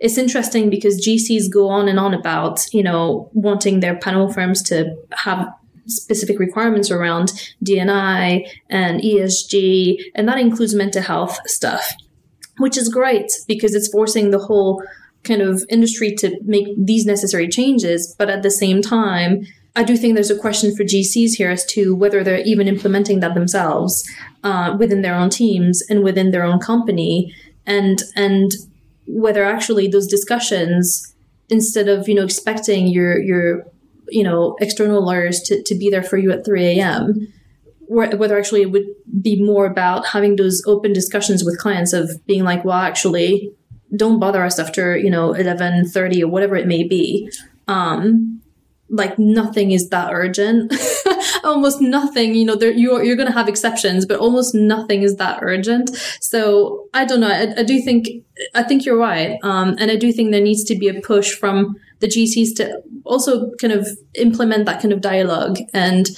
it's 0.00 0.16
interesting 0.16 0.70
because 0.70 1.04
GCs 1.04 1.50
go 1.52 1.68
on 1.68 1.88
and 1.88 1.98
on 1.98 2.14
about, 2.14 2.64
you 2.72 2.82
know, 2.82 3.30
wanting 3.32 3.80
their 3.80 3.96
panel 3.98 4.32
firms 4.32 4.62
to 4.64 4.94
have 5.12 5.48
specific 5.88 6.38
requirements 6.38 6.90
around 6.90 7.32
DNI 7.64 8.46
and 8.70 9.00
ESG, 9.00 9.96
and 10.14 10.28
that 10.28 10.38
includes 10.38 10.74
mental 10.74 11.02
health 11.02 11.38
stuff, 11.46 11.92
which 12.58 12.76
is 12.76 12.88
great 12.88 13.32
because 13.46 13.74
it's 13.74 13.88
forcing 13.88 14.30
the 14.30 14.38
whole 14.38 14.82
kind 15.28 15.42
of 15.42 15.62
industry 15.68 16.14
to 16.16 16.40
make 16.44 16.66
these 16.76 17.06
necessary 17.06 17.48
changes. 17.48 18.14
But 18.18 18.30
at 18.30 18.42
the 18.42 18.50
same 18.50 18.82
time, 18.82 19.46
I 19.76 19.84
do 19.84 19.96
think 19.96 20.14
there's 20.14 20.30
a 20.30 20.38
question 20.38 20.74
for 20.74 20.82
GCs 20.82 21.34
here 21.36 21.50
as 21.50 21.64
to 21.66 21.94
whether 21.94 22.24
they're 22.24 22.40
even 22.40 22.66
implementing 22.66 23.20
that 23.20 23.34
themselves 23.34 24.08
uh, 24.42 24.76
within 24.78 25.02
their 25.02 25.14
own 25.14 25.30
teams 25.30 25.82
and 25.88 26.02
within 26.02 26.32
their 26.32 26.42
own 26.42 26.58
company, 26.58 27.32
and 27.66 28.02
and 28.16 28.50
whether 29.06 29.44
actually 29.44 29.86
those 29.86 30.08
discussions, 30.08 31.14
instead 31.48 31.88
of 31.88 32.08
you 32.08 32.14
know 32.14 32.24
expecting 32.24 32.88
your 32.88 33.20
your 33.20 33.66
you 34.08 34.24
know 34.24 34.56
external 34.60 35.04
lawyers 35.04 35.40
to, 35.42 35.62
to 35.62 35.74
be 35.74 35.90
there 35.90 36.02
for 36.02 36.16
you 36.16 36.32
at 36.32 36.44
3 36.44 36.64
a.m 36.64 37.32
whether 37.90 38.38
actually 38.38 38.62
it 38.62 38.70
would 38.70 38.86
be 39.22 39.42
more 39.42 39.64
about 39.64 40.08
having 40.08 40.36
those 40.36 40.62
open 40.66 40.92
discussions 40.92 41.42
with 41.42 41.58
clients 41.58 41.94
of 41.94 42.10
being 42.26 42.44
like 42.44 42.64
well 42.64 42.76
actually 42.76 43.50
don't 43.96 44.18
bother 44.18 44.44
us 44.44 44.58
after 44.58 44.96
you 44.96 45.10
know 45.10 45.32
11:30 45.32 46.22
or 46.22 46.28
whatever 46.28 46.56
it 46.56 46.66
may 46.66 46.84
be. 46.84 47.30
Um 47.66 48.40
like 48.90 49.18
nothing 49.18 49.72
is 49.72 49.90
that 49.90 50.12
urgent. 50.12 50.72
Almost 51.44 51.80
nothing 51.80 52.34
you 52.34 52.44
know 52.44 52.56
there 52.56 52.72
you're, 52.72 53.02
you're 53.02 53.16
to 53.16 53.30
have 53.32 53.48
exceptions 53.48 54.06
but 54.06 54.18
almost 54.18 54.54
nothing 54.54 55.02
is 55.02 55.16
that 55.16 55.38
urgent. 55.42 55.96
So 56.20 56.88
i 56.94 57.04
don't 57.04 57.20
know 57.20 57.28
I, 57.28 57.60
I, 57.60 57.62
do 57.62 57.80
think 57.80 58.08
i 58.54 58.62
think 58.62 58.84
you're 58.84 58.98
right 58.98 59.38
um, 59.42 59.76
and 59.78 59.90
i 59.90 59.96
do 59.96 60.12
think 60.12 60.30
there 60.30 60.40
needs 60.42 60.64
to 60.64 60.76
be 60.76 60.88
a 60.88 61.00
push 61.00 61.32
from 61.32 61.76
the 62.00 62.06
gcs 62.06 62.54
to 62.56 62.82
also 63.04 63.50
kind 63.60 63.72
of 63.72 63.88
implement 64.14 64.66
that 64.66 64.80
kind 64.80 64.92
of 64.92 65.00
dialogue 65.00 65.58
and 65.72 66.10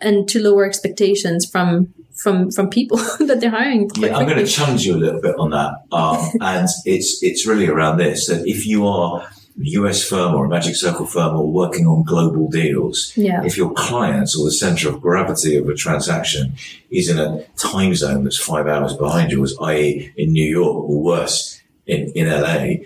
and 0.00 0.28
to 0.28 0.42
lower 0.42 0.64
expectations 0.64 1.48
from 1.50 1.92
from 2.18 2.50
from 2.50 2.68
people 2.68 2.98
that 3.20 3.38
they're 3.40 3.50
hiring. 3.50 3.90
Yeah, 3.96 4.16
I'm 4.16 4.26
going 4.26 4.44
to 4.44 4.46
challenge 4.46 4.84
you 4.84 4.94
a 4.96 5.00
little 5.04 5.20
bit 5.20 5.36
on 5.38 5.50
that, 5.50 5.72
um, 5.92 6.18
and 6.40 6.68
it's 6.84 7.22
it's 7.22 7.46
really 7.46 7.68
around 7.68 7.98
this 7.98 8.26
that 8.26 8.46
if 8.46 8.66
you 8.66 8.86
are 8.86 9.22
a 9.60 9.64
US 9.80 10.04
firm 10.08 10.34
or 10.34 10.44
a 10.44 10.48
Magic 10.48 10.76
Circle 10.76 11.06
firm 11.06 11.36
or 11.36 11.50
working 11.50 11.84
on 11.86 12.04
global 12.04 12.48
deals, 12.48 13.12
Yeah. 13.16 13.42
if 13.44 13.56
your 13.56 13.72
clients 13.72 14.36
or 14.38 14.44
the 14.44 14.52
center 14.52 14.88
of 14.88 15.00
gravity 15.00 15.56
of 15.56 15.68
a 15.68 15.74
transaction 15.74 16.54
is 16.90 17.08
in 17.10 17.18
a 17.18 17.42
time 17.56 17.94
zone 17.96 18.22
that's 18.24 18.38
five 18.38 18.68
hours 18.68 18.94
behind 18.96 19.32
yours, 19.32 19.56
i.e. 19.62 20.12
in 20.16 20.32
New 20.32 20.48
York 20.48 20.76
or 20.88 21.02
worse 21.02 21.60
in, 21.86 22.12
in 22.14 22.28
LA, 22.28 22.84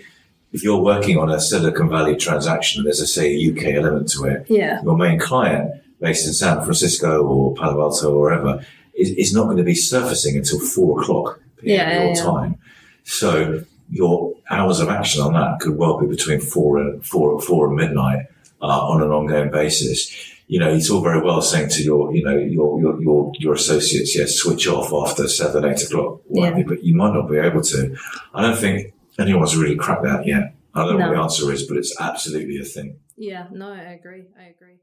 if 0.51 0.63
you're 0.63 0.81
working 0.81 1.17
on 1.19 1.29
a 1.29 1.39
Silicon 1.39 1.89
Valley 1.89 2.15
transaction 2.15 2.79
and 2.79 2.87
there's 2.87 2.99
a 3.01 3.07
say 3.07 3.35
a 3.35 3.51
UK 3.51 3.75
element 3.75 4.09
to 4.13 4.23
it, 4.25 4.45
Yeah. 4.49 4.81
your 4.83 4.97
main 4.97 5.19
client 5.19 5.69
based 5.99 6.25
in 6.25 6.33
San 6.33 6.63
Francisco 6.63 7.21
or 7.23 7.53
Palo 7.55 7.81
Alto 7.83 8.13
or 8.15 8.19
wherever 8.21 8.65
is, 8.95 9.09
is 9.11 9.33
not 9.33 9.45
going 9.45 9.57
to 9.57 9.63
be 9.63 9.75
surfacing 9.75 10.37
until 10.37 10.59
four 10.59 11.01
o'clock 11.01 11.39
PM 11.57 11.69
Yeah, 11.75 11.93
your 11.93 12.03
yeah, 12.03 12.13
yeah. 12.15 12.23
time. 12.23 12.55
So 13.03 13.63
your 13.89 14.33
hours 14.49 14.79
of 14.79 14.89
action 14.89 15.21
on 15.21 15.33
that 15.33 15.59
could 15.59 15.77
well 15.77 15.99
be 15.99 16.07
between 16.07 16.39
four 16.39 16.79
and 16.79 17.05
four, 17.05 17.39
four 17.41 17.67
and 17.67 17.75
midnight 17.75 18.27
uh, 18.61 18.65
on 18.87 19.01
an 19.01 19.09
ongoing 19.11 19.51
basis. 19.51 20.31
You 20.47 20.59
know, 20.59 20.69
it's 20.73 20.89
all 20.89 21.01
very 21.01 21.21
well 21.21 21.41
saying 21.41 21.69
to 21.69 21.83
your, 21.83 22.13
you 22.15 22.23
know, 22.23 22.37
your 22.37 22.79
your 22.81 23.01
your, 23.01 23.31
your 23.39 23.53
associates, 23.53 24.15
yes, 24.15 24.35
switch 24.35 24.67
off 24.67 24.91
after 24.93 25.27
seven, 25.27 25.65
eight 25.65 25.81
o'clock, 25.83 26.21
what 26.25 26.49
have 26.49 26.57
Yeah. 26.57 26.65
but 26.67 26.83
you 26.83 26.95
might 26.95 27.13
not 27.13 27.29
be 27.29 27.37
able 27.37 27.61
to. 27.61 27.95
I 28.33 28.41
don't 28.41 28.57
think 28.57 28.93
anyone's 29.17 29.55
really 29.55 29.75
cracked 29.75 30.03
that 30.03 30.25
yet. 30.27 30.53
I 30.75 30.85
don't 30.85 30.97
know 30.99 31.07
what 31.07 31.15
the 31.15 31.21
answer 31.21 31.51
is, 31.51 31.63
but 31.67 31.77
it's 31.77 31.95
absolutely 31.99 32.57
a 32.59 32.63
thing. 32.65 32.97
Yeah, 33.15 33.47
no, 33.51 33.71
I 33.71 33.93
agree. 33.99 34.23
I 34.37 34.45
agree. 34.55 34.79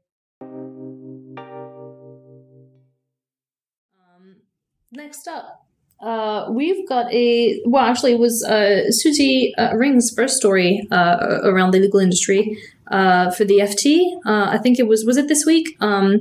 Next 4.93 5.25
up, 5.25 5.65
uh, 6.01 6.47
we've 6.49 6.87
got 6.89 7.11
a 7.13 7.61
well, 7.65 7.85
actually, 7.85 8.11
it 8.11 8.19
was 8.19 8.43
uh, 8.43 8.89
Suzi 8.89 9.51
uh, 9.57 9.73
Ring's 9.73 10.13
first 10.13 10.35
story 10.35 10.85
uh, 10.91 11.39
around 11.43 11.71
the 11.71 11.79
legal 11.79 12.01
industry 12.01 12.57
uh, 12.87 13.31
for 13.31 13.45
the 13.45 13.59
FT. 13.59 14.17
Uh, 14.25 14.49
I 14.51 14.57
think 14.57 14.79
it 14.79 14.87
was 14.87 15.05
was 15.05 15.15
it 15.15 15.29
this 15.29 15.45
week? 15.45 15.77
Um, 15.79 16.19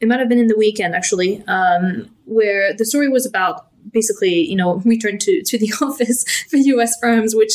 it 0.00 0.06
might 0.06 0.20
have 0.20 0.28
been 0.28 0.38
in 0.38 0.46
the 0.46 0.56
weekend 0.56 0.94
actually, 0.94 1.42
um, 1.48 2.08
where 2.26 2.72
the 2.74 2.84
story 2.84 3.08
was 3.08 3.26
about 3.26 3.66
basically, 3.92 4.34
you 4.34 4.54
know, 4.54 4.76
return 4.84 5.18
to 5.18 5.42
to 5.42 5.58
the 5.58 5.72
office 5.82 6.24
for 6.48 6.58
U.S. 6.58 6.94
firms, 7.00 7.34
which 7.34 7.54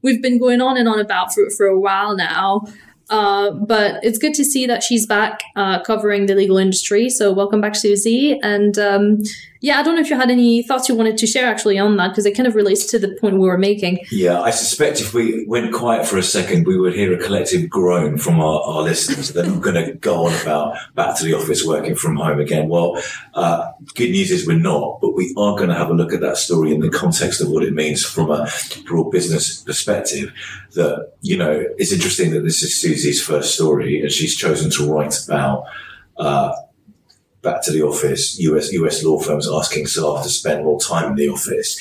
we've 0.00 0.22
been 0.22 0.38
going 0.38 0.62
on 0.62 0.78
and 0.78 0.88
on 0.88 0.98
about 0.98 1.34
for 1.34 1.50
for 1.50 1.66
a 1.66 1.78
while 1.78 2.16
now. 2.16 2.62
Uh, 3.10 3.50
but 3.50 4.02
it's 4.02 4.18
good 4.18 4.32
to 4.34 4.44
see 4.44 4.66
that 4.66 4.82
she's 4.82 5.04
back 5.04 5.40
uh, 5.56 5.82
covering 5.82 6.24
the 6.24 6.34
legal 6.34 6.56
industry. 6.56 7.10
So 7.10 7.32
welcome 7.32 7.60
back, 7.60 7.72
Suzi. 7.72 8.38
And 8.42 8.78
um, 8.78 9.22
yeah, 9.62 9.78
I 9.78 9.82
don't 9.82 9.94
know 9.94 10.00
if 10.00 10.08
you 10.08 10.16
had 10.16 10.30
any 10.30 10.62
thoughts 10.62 10.88
you 10.88 10.94
wanted 10.94 11.18
to 11.18 11.26
share 11.26 11.46
actually 11.46 11.78
on 11.78 11.96
that 11.98 12.08
because 12.08 12.24
it 12.24 12.34
kind 12.34 12.46
of 12.46 12.54
relates 12.54 12.86
to 12.86 12.98
the 12.98 13.16
point 13.20 13.34
we 13.34 13.46
were 13.46 13.58
making. 13.58 13.98
Yeah, 14.10 14.40
I 14.40 14.50
suspect 14.50 15.00
if 15.00 15.12
we 15.12 15.44
went 15.46 15.74
quiet 15.74 16.06
for 16.06 16.16
a 16.16 16.22
second, 16.22 16.66
we 16.66 16.78
would 16.78 16.94
hear 16.94 17.12
a 17.12 17.22
collective 17.22 17.68
groan 17.68 18.16
from 18.16 18.40
our, 18.40 18.62
our 18.62 18.82
listeners. 18.82 19.28
They're 19.28 19.50
going 19.58 19.74
to 19.74 19.92
go 19.92 20.26
on 20.26 20.40
about 20.40 20.78
back 20.94 21.18
to 21.18 21.24
the 21.24 21.34
office 21.34 21.62
working 21.62 21.94
from 21.94 22.16
home 22.16 22.40
again. 22.40 22.70
Well, 22.70 23.02
uh, 23.34 23.70
good 23.94 24.10
news 24.10 24.30
is 24.30 24.46
we're 24.46 24.58
not, 24.58 25.00
but 25.02 25.14
we 25.14 25.34
are 25.36 25.56
going 25.56 25.68
to 25.68 25.74
have 25.74 25.90
a 25.90 25.94
look 25.94 26.14
at 26.14 26.20
that 26.22 26.38
story 26.38 26.72
in 26.72 26.80
the 26.80 26.88
context 26.88 27.42
of 27.42 27.50
what 27.50 27.62
it 27.62 27.74
means 27.74 28.02
from 28.02 28.30
a 28.30 28.48
broad 28.86 29.10
business 29.10 29.62
perspective. 29.62 30.32
That, 30.72 31.12
you 31.20 31.36
know, 31.36 31.64
it's 31.76 31.92
interesting 31.92 32.30
that 32.30 32.44
this 32.44 32.62
is 32.62 32.72
Suzi's 32.72 33.22
first 33.22 33.54
story 33.54 34.00
and 34.00 34.10
she's 34.10 34.36
chosen 34.36 34.70
to 34.70 34.90
write 34.90 35.18
about, 35.26 35.64
uh, 36.16 36.52
back 37.42 37.62
to 37.64 37.70
the 37.70 37.82
office, 37.82 38.38
US 38.40 38.72
US 38.72 39.04
law 39.04 39.18
firms 39.18 39.48
asking 39.50 39.86
staff 39.86 40.22
to 40.22 40.28
spend 40.28 40.64
more 40.64 40.80
time 40.80 41.10
in 41.10 41.16
the 41.16 41.28
office. 41.28 41.80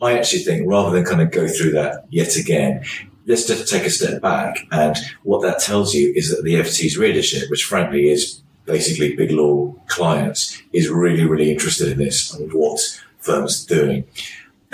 I 0.00 0.18
actually 0.18 0.42
think 0.42 0.66
rather 0.66 0.90
than 0.90 1.04
kind 1.04 1.22
of 1.22 1.30
go 1.30 1.46
through 1.46 1.72
that 1.72 2.06
yet 2.10 2.36
again, 2.36 2.84
let's 3.26 3.46
just 3.46 3.70
take 3.70 3.84
a 3.84 3.90
step 3.90 4.20
back. 4.20 4.66
And 4.72 4.96
what 5.22 5.42
that 5.42 5.60
tells 5.60 5.94
you 5.94 6.12
is 6.14 6.30
that 6.30 6.44
the 6.44 6.54
FT's 6.54 6.96
readership, 6.96 7.50
which 7.50 7.64
frankly 7.64 8.08
is 8.08 8.42
basically 8.66 9.14
big 9.14 9.30
law 9.30 9.74
clients, 9.86 10.60
is 10.72 10.88
really, 10.88 11.24
really 11.24 11.50
interested 11.50 11.92
in 11.92 11.98
this 11.98 12.32
and 12.34 12.52
what 12.52 12.80
firms 13.18 13.64
are 13.64 13.74
doing. 13.74 14.04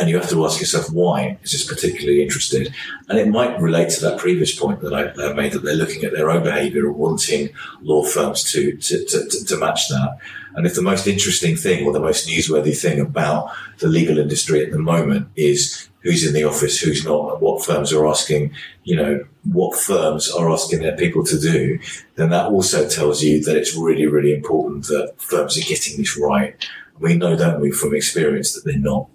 And 0.01 0.09
you 0.09 0.17
have 0.17 0.31
to 0.31 0.47
ask 0.47 0.59
yourself, 0.61 0.91
why 0.91 1.39
is 1.43 1.53
this 1.53 1.67
particularly 1.67 2.23
interested? 2.23 2.75
And 3.11 3.19
it 3.19 3.29
might 3.29 3.61
relate 3.61 3.91
to 3.91 4.01
that 4.01 4.19
previous 4.19 4.59
point 4.59 4.81
that 4.81 4.95
I, 4.95 5.33
made 5.35 5.53
that 5.53 5.63
they're 5.63 5.75
looking 5.75 6.05
at 6.05 6.15
their 6.15 6.31
own 6.31 6.43
behavior 6.43 6.87
and 6.87 6.97
wanting 6.97 7.51
law 7.83 8.03
firms 8.03 8.51
to, 8.53 8.79
to, 8.79 9.05
to, 9.05 9.29
to, 9.29 9.45
to 9.45 9.57
match 9.59 9.89
that. 9.91 10.17
And 10.55 10.67
if 10.67 10.75
the 10.75 10.81
most 10.81 11.07
interesting 11.07 11.55
thing 11.55 11.87
or 11.87 11.93
the 11.93 12.01
most 12.01 12.27
newsworthy 12.27 12.75
thing 12.75 12.99
about 12.99 13.53
the 13.79 13.89
legal 13.89 14.19
industry 14.19 14.65
at 14.65 14.73
the 14.73 14.79
moment 14.79 15.29
is 15.37 15.91
who's 16.01 16.27
in 16.27 16.33
the 16.33 16.45
office, 16.45 16.81
who's 16.81 17.05
not, 17.05 17.35
and 17.35 17.43
what 17.43 17.63
firms 17.63 17.93
are 17.93 18.09
asking, 18.09 18.55
you 18.85 18.97
know, 18.97 19.23
what 19.53 19.79
firms 19.79 20.31
are 20.31 20.51
asking 20.51 20.81
their 20.81 20.97
people 20.97 21.25
to 21.25 21.39
do, 21.39 21.79
then 22.17 22.31
that 22.31 22.47
also 22.47 22.89
tells 22.89 23.23
you 23.23 23.45
that 23.45 23.57
it's 23.57 23.77
really, 23.77 24.07
really 24.07 24.33
important 24.33 24.87
that 24.87 25.13
firms 25.19 25.59
are 25.59 25.69
getting 25.69 25.99
this 25.99 26.17
right. 26.17 26.57
We 26.99 27.17
know, 27.17 27.37
don't 27.37 27.61
we, 27.61 27.71
from 27.71 27.95
experience 27.95 28.55
that 28.55 28.65
they're 28.65 28.79
not. 28.79 29.09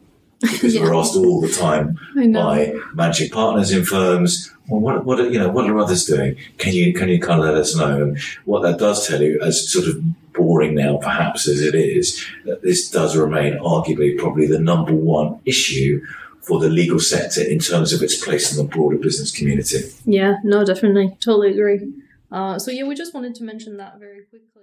Because 0.52 0.76
Yeah. 0.76 0.82
we're 0.82 0.96
asked 0.96 1.16
all 1.16 1.42
the 1.42 1.50
time 1.50 1.98
by 2.34 2.74
managing 2.94 3.30
partners 3.30 3.72
in 3.72 3.84
firms. 3.86 4.52
Well, 4.68 4.82
what, 4.82 5.06
what, 5.06 5.20
are- 5.20 5.30
you 5.30 5.38
know, 5.40 5.50
what 5.50 5.70
are 5.70 5.78
others 5.78 6.06
doing? 6.06 6.38
Can 6.58 6.74
you, 6.74 6.94
can 6.94 7.10
you 7.10 7.20
kind 7.20 7.40
of 7.40 7.46
let 7.48 7.56
us 7.56 7.76
know? 7.76 8.02
And 8.02 8.20
what 8.46 8.62
that 8.64 8.80
does 8.80 9.08
tell 9.08 9.22
you, 9.22 9.40
as 9.42 9.72
sort 9.72 9.88
of 9.88 10.02
boring 10.34 10.76
now 10.76 10.98
perhaps 10.98 11.48
as 11.48 11.62
it 11.62 11.76
is, 11.76 12.26
that 12.46 12.62
this 12.62 12.90
does 12.90 13.16
remain 13.16 13.54
arguably 13.60 14.18
probably 14.18 14.48
the 14.48 14.60
number 14.60 14.94
one 14.94 15.40
issue 15.46 16.02
for 16.42 16.60
the 16.60 16.70
legal 16.70 17.00
sector 17.00 17.42
in 17.42 17.58
terms 17.60 17.94
of 17.94 18.02
its 18.04 18.24
place 18.24 18.52
in 18.56 18.58
the 18.64 18.72
broader 18.72 18.98
business 18.98 19.32
community. 19.32 19.80
Yeah, 20.06 20.36
no, 20.44 20.64
definitely. 20.66 21.16
Totally 21.20 21.52
agree. 21.52 21.92
Uh, 22.32 22.60
so, 22.60 22.70
yeah, 22.72 22.84
we 22.84 22.96
just 22.96 23.14
wanted 23.14 23.34
to 23.36 23.44
mention 23.44 23.78
that 23.78 23.98
very 24.00 24.24
quickly. 24.26 24.55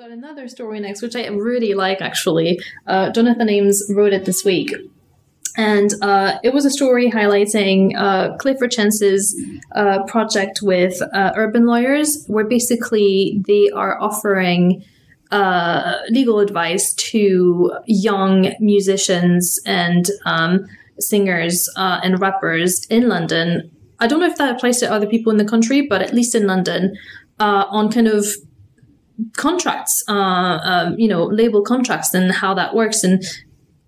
Got 0.00 0.12
another 0.12 0.48
story 0.48 0.80
next, 0.80 1.02
which 1.02 1.14
I 1.14 1.26
really 1.26 1.74
like 1.74 2.00
actually. 2.00 2.58
Uh, 2.86 3.10
Jonathan 3.10 3.50
Ames 3.50 3.82
wrote 3.90 4.14
it 4.14 4.24
this 4.24 4.46
week. 4.46 4.72
And 5.58 5.92
uh, 6.00 6.38
it 6.42 6.54
was 6.54 6.64
a 6.64 6.70
story 6.70 7.10
highlighting 7.10 7.94
uh, 7.98 8.34
Clifford 8.38 8.70
Chance's 8.70 9.38
uh, 9.74 10.04
project 10.04 10.60
with 10.62 11.02
uh, 11.02 11.32
Urban 11.36 11.66
Lawyers, 11.66 12.24
where 12.28 12.46
basically 12.46 13.42
they 13.46 13.68
are 13.74 14.00
offering 14.00 14.82
uh, 15.32 15.96
legal 16.08 16.38
advice 16.38 16.94
to 16.94 17.70
young 17.84 18.54
musicians 18.58 19.60
and 19.66 20.06
um, 20.24 20.66
singers 20.98 21.68
and 21.76 22.18
rappers 22.18 22.86
in 22.86 23.06
London. 23.06 23.70
I 23.98 24.06
don't 24.06 24.20
know 24.20 24.26
if 24.28 24.38
that 24.38 24.56
applies 24.56 24.78
to 24.78 24.90
other 24.90 25.06
people 25.06 25.30
in 25.30 25.36
the 25.36 25.44
country, 25.44 25.86
but 25.86 26.00
at 26.00 26.14
least 26.14 26.34
in 26.34 26.46
London, 26.46 26.96
on 27.38 27.92
kind 27.92 28.08
of 28.08 28.24
contracts, 29.36 30.02
uh, 30.08 30.58
um, 30.62 30.98
you 30.98 31.08
know, 31.08 31.24
label 31.24 31.62
contracts 31.62 32.14
and 32.14 32.32
how 32.32 32.54
that 32.54 32.74
works. 32.74 33.04
And 33.04 33.22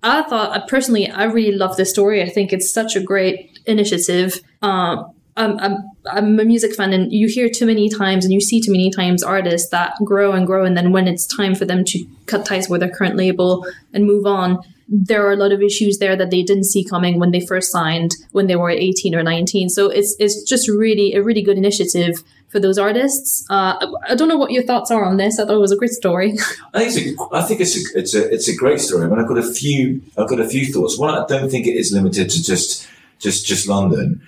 I 0.03 0.23
thought, 0.23 0.57
uh, 0.57 0.67
personally, 0.67 1.11
I 1.11 1.25
really 1.25 1.57
love 1.57 1.77
this 1.77 1.91
story. 1.91 2.23
I 2.23 2.29
think 2.29 2.53
it's 2.53 2.73
such 2.73 2.97
a 2.97 3.01
great 3.01 3.59
initiative. 3.67 4.41
Uh, 4.61 5.05
I'm, 5.37 5.59
I'm, 5.59 5.77
I'm 6.11 6.41
a 6.41 6.45
music 6.45 6.75
fan, 6.75 6.93
and 6.93 7.11
you 7.13 7.27
hear 7.27 7.49
too 7.49 7.65
many 7.65 7.89
times 7.89 8.25
and 8.25 8.35
you 8.35 8.41
see 8.41 8.61
too 8.61 8.73
many 8.73 8.91
times 8.91 9.23
artists 9.23 9.71
that 9.71 9.95
grow 10.05 10.33
and 10.33 10.47
grow, 10.47 10.65
and 10.65 10.77
then 10.77 10.93
when 10.93 11.09
it's 11.09 11.27
time 11.27 11.55
for 11.55 11.65
them 11.65 11.85
to 11.87 12.05
cut 12.27 12.45
ties 12.45 12.69
with 12.69 12.81
their 12.81 12.91
current 12.91 13.17
label 13.17 13.67
and 13.95 14.05
move 14.05 14.27
on, 14.27 14.59
there 14.89 15.27
are 15.27 15.33
a 15.33 15.37
lot 15.37 15.53
of 15.53 15.63
issues 15.63 15.99
there 15.99 16.17
that 16.17 16.31
they 16.31 16.43
didn't 16.43 16.65
see 16.65 16.85
coming 16.85 17.19
when 17.19 17.31
they 17.31 17.41
first 17.41 17.73
signed 17.73 18.11
when 18.33 18.47
they 18.47 18.57
were 18.57 18.69
18 18.69 19.15
or 19.15 19.23
19. 19.23 19.71
So 19.71 19.89
it's 19.89 20.15
it's 20.19 20.43
just 20.43 20.69
really 20.69 21.15
a 21.15 21.23
really 21.23 21.43
good 21.43 21.57
initiative 21.57 22.23
for 22.53 22.61
those 22.61 22.79
artists. 22.79 23.45
Uh, 23.51 23.75
I 24.07 24.15
don't 24.15 24.29
know 24.29 24.37
what 24.37 24.53
your 24.53 24.63
thoughts 24.63 24.91
are 24.91 25.05
on 25.05 25.17
this. 25.17 25.41
I 25.41 25.47
thought 25.47 25.57
it 25.57 25.59
was 25.59 25.73
a 25.73 25.77
great 25.77 25.91
story. 25.91 26.35
I 26.75 26.85
think 26.85 26.97
it's 26.97 27.21
a, 27.21 27.35
I 27.35 27.43
think 27.43 27.61
it's 27.61 27.77
a, 27.77 27.99
it's 27.99 28.15
a, 28.15 28.33
it's 28.33 28.49
a 28.49 28.55
great 28.55 28.81
story. 28.81 29.07
I 29.07 29.09
mean, 29.09 29.19
I've 29.19 29.27
got 29.27 29.39
a 29.39 29.43
few, 29.43 30.03
I've 30.19 30.29
got 30.29 30.39
a 30.39 30.49
few 30.49 30.73
thoughts. 30.73 30.99
One, 30.99 31.15
I 31.15 31.25
don't 31.27 31.51
think 31.51 31.67
it 31.67 31.77
is 31.77 31.93
limited 31.93 32.29
to 32.31 32.43
just, 32.43 32.87
just, 33.19 33.47
just 33.47 33.67
London. 33.67 34.23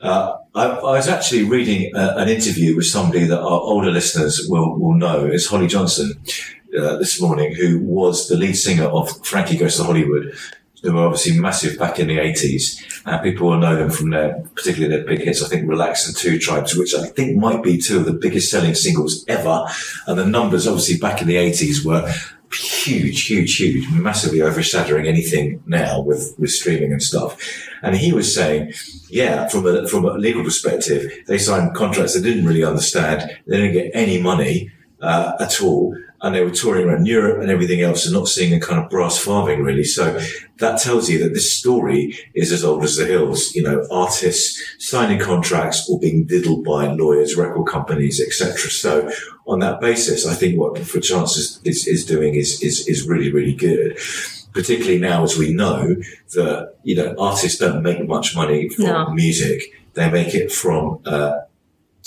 Uh, 0.00 0.38
I, 0.54 0.66
I 0.66 0.92
was 0.92 1.08
actually 1.08 1.44
reading 1.44 1.94
uh, 1.96 2.14
an 2.16 2.28
interview 2.28 2.76
with 2.76 2.86
somebody 2.86 3.24
that 3.24 3.40
our 3.40 3.60
older 3.60 3.90
listeners 3.90 4.46
will, 4.48 4.78
will 4.78 4.94
know. 4.94 5.26
It's 5.26 5.46
Holly 5.46 5.66
Johnson 5.66 6.12
uh, 6.78 6.96
this 6.98 7.20
morning, 7.20 7.54
who 7.54 7.80
was 7.80 8.28
the 8.28 8.36
lead 8.36 8.54
singer 8.54 8.84
of 8.84 9.26
Frankie 9.26 9.56
Goes 9.56 9.76
to 9.76 9.84
Hollywood. 9.84 10.36
They 10.84 10.90
were 10.90 11.06
obviously 11.06 11.40
massive 11.40 11.78
back 11.78 11.98
in 11.98 12.08
the 12.08 12.18
80s, 12.18 13.02
and 13.06 13.22
people 13.22 13.48
will 13.48 13.58
know 13.58 13.74
them 13.74 13.90
from 13.90 14.10
their, 14.10 14.34
particularly 14.54 14.94
their 14.94 15.06
big 15.06 15.24
hits. 15.24 15.42
I 15.42 15.48
think 15.48 15.66
Relax 15.66 16.06
and 16.06 16.14
Two 16.14 16.38
Tribes, 16.38 16.76
which 16.76 16.94
I 16.94 17.06
think 17.06 17.38
might 17.38 17.62
be 17.62 17.78
two 17.78 17.98
of 17.98 18.04
the 18.04 18.12
biggest 18.12 18.50
selling 18.50 18.74
singles 18.74 19.24
ever. 19.26 19.64
And 20.06 20.18
the 20.18 20.26
numbers, 20.26 20.68
obviously, 20.68 20.98
back 20.98 21.22
in 21.22 21.26
the 21.26 21.36
80s 21.36 21.86
were 21.86 22.12
huge, 22.52 23.26
huge, 23.26 23.56
huge, 23.56 23.90
massively 23.90 24.42
overshadowing 24.42 25.06
anything 25.06 25.62
now 25.66 26.00
with, 26.00 26.34
with 26.38 26.50
streaming 26.50 26.92
and 26.92 27.02
stuff. 27.02 27.36
And 27.82 27.96
he 27.96 28.12
was 28.12 28.34
saying, 28.34 28.74
yeah, 29.08 29.48
from 29.48 29.66
a, 29.66 29.88
from 29.88 30.04
a 30.04 30.12
legal 30.12 30.44
perspective, 30.44 31.10
they 31.26 31.38
signed 31.38 31.74
contracts 31.74 32.14
they 32.14 32.22
didn't 32.22 32.46
really 32.46 32.62
understand. 32.62 33.22
They 33.46 33.56
didn't 33.56 33.72
get 33.72 33.90
any 33.94 34.20
money, 34.20 34.70
uh, 35.00 35.32
at 35.40 35.60
all. 35.62 35.96
And 36.24 36.34
they 36.34 36.42
were 36.42 36.50
touring 36.50 36.88
around 36.88 37.06
Europe 37.06 37.42
and 37.42 37.50
everything 37.50 37.82
else 37.82 38.06
and 38.06 38.14
not 38.14 38.28
seeing 38.28 38.54
a 38.54 38.58
kind 38.58 38.82
of 38.82 38.90
brass 38.90 39.18
farthing 39.18 39.62
really. 39.62 39.84
So 39.84 40.18
that 40.58 40.80
tells 40.80 41.10
you 41.10 41.18
that 41.22 41.34
this 41.34 41.56
story 41.56 42.18
is 42.34 42.50
as 42.50 42.64
old 42.64 42.82
as 42.82 42.96
the 42.96 43.04
hills. 43.04 43.54
You 43.54 43.62
know, 43.62 43.86
artists 43.90 44.60
signing 44.78 45.20
contracts 45.20 45.88
or 45.88 46.00
being 46.00 46.26
diddled 46.26 46.64
by 46.64 46.86
lawyers, 46.86 47.36
record 47.36 47.66
companies, 47.66 48.20
etc. 48.20 48.70
So 48.70 49.10
on 49.46 49.58
that 49.60 49.80
basis, 49.80 50.26
I 50.26 50.34
think 50.34 50.58
what 50.58 50.76
Clifford 50.76 51.02
Chance 51.02 51.36
is, 51.36 51.60
is, 51.64 51.86
is 51.86 52.06
doing 52.06 52.34
is, 52.34 52.62
is, 52.62 52.88
is 52.88 53.06
really, 53.06 53.30
really 53.30 53.54
good 53.54 53.98
particularly 54.54 55.00
now 55.00 55.24
as 55.24 55.36
we 55.36 55.52
know 55.52 55.96
that 56.34 56.76
you 56.84 56.94
know 56.94 57.14
artists 57.18 57.58
don't 57.58 57.82
make 57.82 58.06
much 58.06 58.34
money 58.36 58.68
from 58.68 58.84
No. 58.84 59.10
music; 59.10 59.64
they 59.94 60.08
make 60.10 60.32
it 60.34 60.50
from 60.52 61.00
uh, 61.04 61.38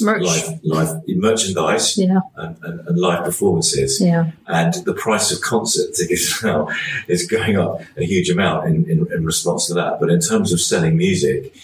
Merch. 0.01 0.23
live, 0.23 0.59
live 0.63 1.01
merchandise 1.07 1.97
Yeah. 1.97 2.19
and, 2.35 2.55
and, 2.63 2.87
and 2.87 2.97
live 2.99 3.23
performances. 3.23 3.99
Yeah. 4.01 4.31
And 4.47 4.73
the 4.85 4.93
price 4.93 5.31
of 5.31 5.41
concert 5.41 5.93
tickets 5.95 6.43
now 6.51 6.69
is 7.07 7.25
going 7.27 7.57
up 7.57 7.81
a 7.97 8.03
huge 8.05 8.29
amount 8.29 8.67
in, 8.67 8.89
in, 8.89 9.11
in 9.11 9.25
response 9.25 9.67
to 9.67 9.73
that. 9.75 9.99
But 9.99 10.09
in 10.09 10.19
terms 10.19 10.53
of 10.53 10.61
selling 10.61 10.97
music, 10.97 11.55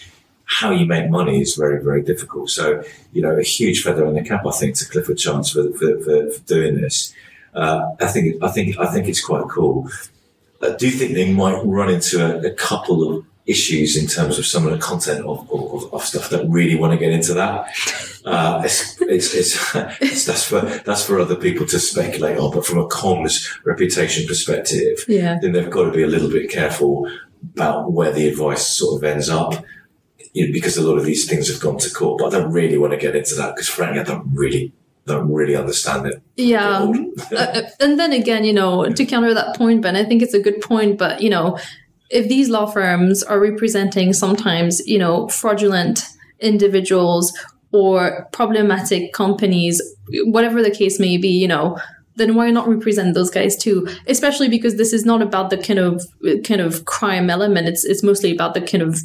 how 0.46 0.70
you 0.70 0.84
make 0.86 1.08
money 1.10 1.40
is 1.40 1.54
very, 1.54 1.82
very 1.82 2.02
difficult. 2.02 2.50
So, 2.50 2.82
you 3.12 3.22
know, 3.22 3.36
a 3.36 3.42
huge 3.42 3.82
feather 3.82 4.04
in 4.06 4.14
the 4.14 4.22
cap, 4.22 4.44
I 4.46 4.50
think, 4.50 4.76
to 4.76 4.88
Clifford 4.88 5.18
Chance 5.18 5.50
for, 5.52 5.72
for, 5.72 5.98
for, 6.00 6.30
for 6.30 6.40
doing 6.46 6.80
this. 6.80 7.14
Uh, 7.54 7.94
I 8.00 8.06
think, 8.08 8.42
I 8.42 8.48
think, 8.48 8.78
I 8.78 8.86
think 8.86 9.06
it's 9.08 9.24
quite 9.24 9.44
cool. 9.48 9.88
I 10.62 10.74
do 10.76 10.90
think 10.90 11.14
they 11.14 11.32
might 11.32 11.60
run 11.64 11.88
into 11.90 12.24
a, 12.24 12.50
a 12.50 12.54
couple 12.54 13.18
of 13.18 13.24
issues 13.46 13.96
in 13.96 14.06
terms 14.06 14.38
of 14.38 14.46
some 14.46 14.66
of 14.66 14.72
the 14.72 14.78
content 14.78 15.24
of, 15.26 15.50
of, 15.52 15.92
of 15.92 16.02
stuff 16.02 16.30
that 16.30 16.46
really 16.48 16.76
want 16.76 16.92
to 16.92 16.98
get 16.98 17.12
into 17.12 17.34
that. 17.34 17.68
Uh, 18.24 18.62
it's, 18.64 19.00
it's, 19.02 19.34
it's, 19.34 19.74
it's, 20.00 20.24
that's 20.24 20.44
for, 20.44 20.60
that's 20.60 21.04
for 21.04 21.18
other 21.20 21.36
people 21.36 21.66
to 21.66 21.78
speculate 21.78 22.38
on. 22.38 22.50
But 22.52 22.64
from 22.64 22.78
a 22.78 22.88
comms 22.88 23.46
reputation 23.64 24.26
perspective, 24.26 25.04
Yeah. 25.08 25.38
then 25.42 25.52
they've 25.52 25.68
got 25.70 25.84
to 25.84 25.90
be 25.90 26.02
a 26.02 26.06
little 26.06 26.30
bit 26.30 26.50
careful 26.50 27.06
about 27.54 27.92
where 27.92 28.12
the 28.12 28.28
advice 28.28 28.66
sort 28.66 29.02
of 29.02 29.04
ends 29.04 29.28
up. 29.28 29.62
You 30.32 30.46
know, 30.46 30.52
because 30.52 30.76
a 30.76 30.82
lot 30.82 30.96
of 30.98 31.04
these 31.04 31.28
things 31.28 31.48
have 31.48 31.60
gone 31.60 31.78
to 31.78 31.90
court, 31.90 32.18
but 32.18 32.34
I 32.34 32.40
don't 32.40 32.50
really 32.50 32.78
want 32.78 32.92
to 32.92 32.96
get 32.98 33.14
into 33.14 33.34
that 33.36 33.54
because 33.54 33.68
frankly, 33.68 34.00
I 34.00 34.04
don't 34.04 34.26
really, 34.34 34.72
don't 35.06 35.30
really 35.32 35.54
understand 35.54 36.06
it. 36.06 36.22
Yeah. 36.36 36.90
Uh, 37.30 37.62
and 37.80 37.98
then 37.98 38.12
again, 38.12 38.44
you 38.44 38.52
know, 38.52 38.88
to 38.90 39.04
counter 39.06 39.32
that 39.34 39.56
point, 39.56 39.80
Ben, 39.82 39.96
I 39.96 40.04
think 40.04 40.22
it's 40.22 40.34
a 40.34 40.40
good 40.42 40.60
point. 40.60 40.98
But, 40.98 41.20
you 41.20 41.30
know, 41.30 41.58
if 42.10 42.28
these 42.28 42.48
law 42.48 42.66
firms 42.66 43.22
are 43.22 43.40
representing 43.40 44.12
sometimes, 44.12 44.86
you 44.86 44.98
know, 44.98 45.28
fraudulent 45.28 46.06
individuals 46.40 47.32
or 47.72 48.28
problematic 48.32 49.12
companies, 49.12 49.80
whatever 50.24 50.62
the 50.62 50.70
case 50.70 51.00
may 51.00 51.16
be, 51.16 51.28
you 51.28 51.48
know, 51.48 51.78
then 52.16 52.34
why 52.34 52.50
not 52.50 52.68
represent 52.68 53.14
those 53.14 53.30
guys 53.30 53.56
too? 53.56 53.88
Especially 54.06 54.48
because 54.48 54.76
this 54.76 54.92
is 54.92 55.04
not 55.04 55.22
about 55.22 55.50
the 55.50 55.58
kind 55.58 55.80
of 55.80 56.02
kind 56.44 56.60
of 56.60 56.84
crime 56.84 57.28
element. 57.30 57.66
It's 57.66 57.84
it's 57.84 58.02
mostly 58.02 58.32
about 58.32 58.54
the 58.54 58.60
kind 58.60 58.82
of 58.82 59.00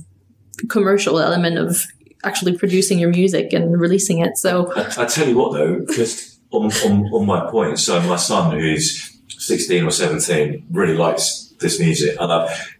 commercial 0.69 1.19
element 1.19 1.57
of 1.57 1.83
actually 2.23 2.57
producing 2.57 2.99
your 2.99 3.09
music 3.09 3.53
and 3.53 3.79
releasing 3.79 4.19
it. 4.19 4.37
So 4.37 4.71
I, 4.73 5.03
I 5.03 5.05
tell 5.05 5.27
you 5.27 5.37
what 5.37 5.53
though, 5.53 5.85
just 5.93 6.39
on, 6.51 6.65
on, 6.65 7.05
on 7.13 7.25
my 7.25 7.49
point, 7.49 7.79
so 7.79 7.99
my 8.01 8.17
son 8.17 8.59
who's 8.59 9.17
16 9.29 9.85
or 9.85 9.91
17 9.91 10.67
really 10.71 10.95
likes 10.95 11.53
this 11.59 11.79
music 11.79 12.17
and 12.19 12.31
I've 12.31 12.78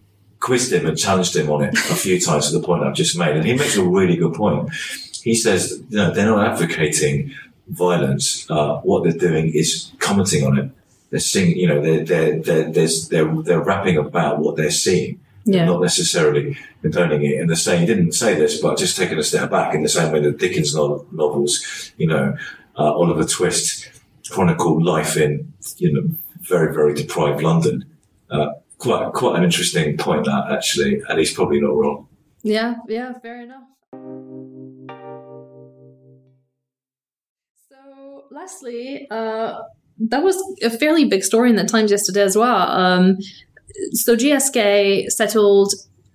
quizzed 0.50 0.74
him 0.74 0.88
and 0.88 0.98
challenged 0.98 1.36
him 1.36 1.52
on 1.52 1.64
it 1.64 1.76
a 1.76 1.96
few 2.06 2.20
times 2.20 2.50
to 2.50 2.58
the 2.58 2.66
point 2.66 2.84
I've 2.84 2.96
just 2.96 3.16
made. 3.16 3.36
And 3.36 3.46
he 3.46 3.54
makes 3.54 3.78
a 3.78 3.84
really 3.84 4.18
good 4.18 4.34
point. 4.34 4.74
He 5.24 5.36
says, 5.36 5.80
you 5.90 5.98
know, 6.00 6.12
they're 6.12 6.26
not 6.26 6.48
advocating 6.48 7.36
violence. 7.68 8.50
Uh, 8.50 8.78
what 8.82 9.04
they're 9.04 9.22
doing 9.30 9.52
is 9.54 9.92
commenting 10.00 10.44
on 10.48 10.58
it. 10.58 10.72
They're 11.12 11.20
seeing, 11.20 11.56
you 11.56 11.68
know, 11.68 11.80
they're, 11.82 12.04
they're, 12.04 12.40
they're, 12.40 12.72
there's, 12.72 13.10
they're, 13.10 13.32
they're 13.44 13.64
rapping 13.72 13.98
about 13.98 14.40
what 14.40 14.56
they're 14.56 14.72
seeing 14.72 15.20
yeah. 15.46 15.66
not 15.66 15.82
necessarily 15.82 16.58
condoning 16.82 17.24
it. 17.24 17.40
And 17.40 17.50
the 17.50 17.56
same, 17.56 17.82
he 17.82 17.86
didn't 17.86 18.14
say 18.14 18.36
this, 18.36 18.60
but 18.62 18.78
just 18.78 18.98
taking 18.98 19.20
a 19.20 19.24
step 19.24 19.52
back 19.52 19.76
in 19.76 19.84
the 19.84 19.90
same 19.90 20.12
way 20.12 20.22
that 20.22 20.40
Dickens 20.40 20.74
novels, 20.76 21.94
you 21.98 22.08
know, 22.08 22.36
uh, 22.78 22.94
Oliver 22.94 23.26
Twist 23.26 23.90
chronicle 24.32 24.84
life 24.84 25.18
in, 25.18 25.54
you 25.78 25.94
know, 25.94 26.04
very, 26.42 26.74
very 26.74 26.94
deprived 26.94 27.42
London. 27.42 27.86
Uh, 28.30 28.50
quite, 28.80 29.14
quite 29.14 29.38
an 29.38 29.44
interesting 29.44 29.98
point 29.98 30.26
that 30.26 30.52
actually, 30.52 31.02
and 31.08 31.20
he's 31.20 31.34
probably 31.34 31.62
not 31.62 31.76
wrong. 31.76 32.08
Yeah, 32.42 32.76
yeah, 32.88 33.14
fair 33.20 33.42
enough. 33.42 33.64
So, 37.70 38.24
lastly, 38.32 39.08
uh, 39.12 39.60
that 40.00 40.24
was 40.24 40.42
a 40.64 40.70
fairly 40.70 41.06
big 41.06 41.24
story 41.24 41.50
in 41.50 41.58
the 41.58 41.66
Times 41.66 41.92
yesterday 41.92 42.22
as 42.22 42.36
well. 42.38 42.70
Um, 42.72 43.18
so, 43.92 44.16
GSK 44.16 45.10
settled 45.10 45.74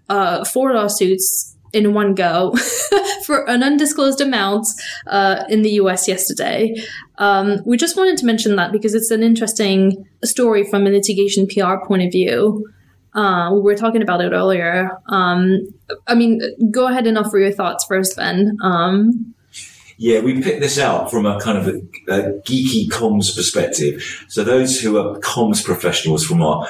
uh, 0.09 0.45
four 0.45 0.75
lawsuits 0.75 1.54
in 1.75 1.95
one 1.95 2.15
go 2.15 2.55
for 3.27 3.49
an 3.49 3.63
undisclosed 3.63 4.21
amount 4.21 4.67
uh, 5.07 5.45
in 5.49 5.63
the 5.63 5.73
US 5.73 6.07
yesterday. 6.09 6.75
Um, 7.19 7.59
we 7.65 7.77
just 7.77 7.97
wanted 7.97 8.17
to 8.19 8.27
mention 8.27 8.57
that 8.57 8.73
because 8.73 8.95
it's 8.95 9.11
an 9.11 9.23
interesting 9.23 10.07
story 10.25 10.65
from 10.65 10.87
a 10.87 10.91
litigation 10.91 11.47
PR 11.47 11.85
point 11.87 12.03
of 12.03 12.13
view. 12.13 12.67
Uh, 13.15 13.51
we 13.53 13.61
were 13.61 13.77
talking 13.77 14.03
about 14.03 14.21
it 14.21 14.33
earlier. 14.33 14.91
Um, 15.09 15.69
I 16.09 16.15
mean, 16.15 16.41
go 16.71 16.89
ahead 16.89 17.07
and 17.07 17.17
offer 17.17 17.39
your 17.39 17.53
thoughts 17.53 17.85
first, 17.85 18.17
Ben. 18.17 18.57
Um, 18.63 19.34
Yeah, 19.97 20.21
we 20.21 20.43
picked 20.43 20.61
this 20.61 20.79
out 20.79 21.11
from 21.11 21.25
a 21.27 21.41
kind 21.41 21.59
of 21.59 21.69
a, 21.69 21.79
a 22.13 22.41
geeky 22.41 22.89
comms 22.89 23.35
perspective. 23.35 24.25
So 24.29 24.43
those 24.43 24.81
who 24.81 24.99
are 24.99 25.19
comms 25.21 25.65
professionals 25.65 26.25
from 26.25 26.43
our 26.43 26.67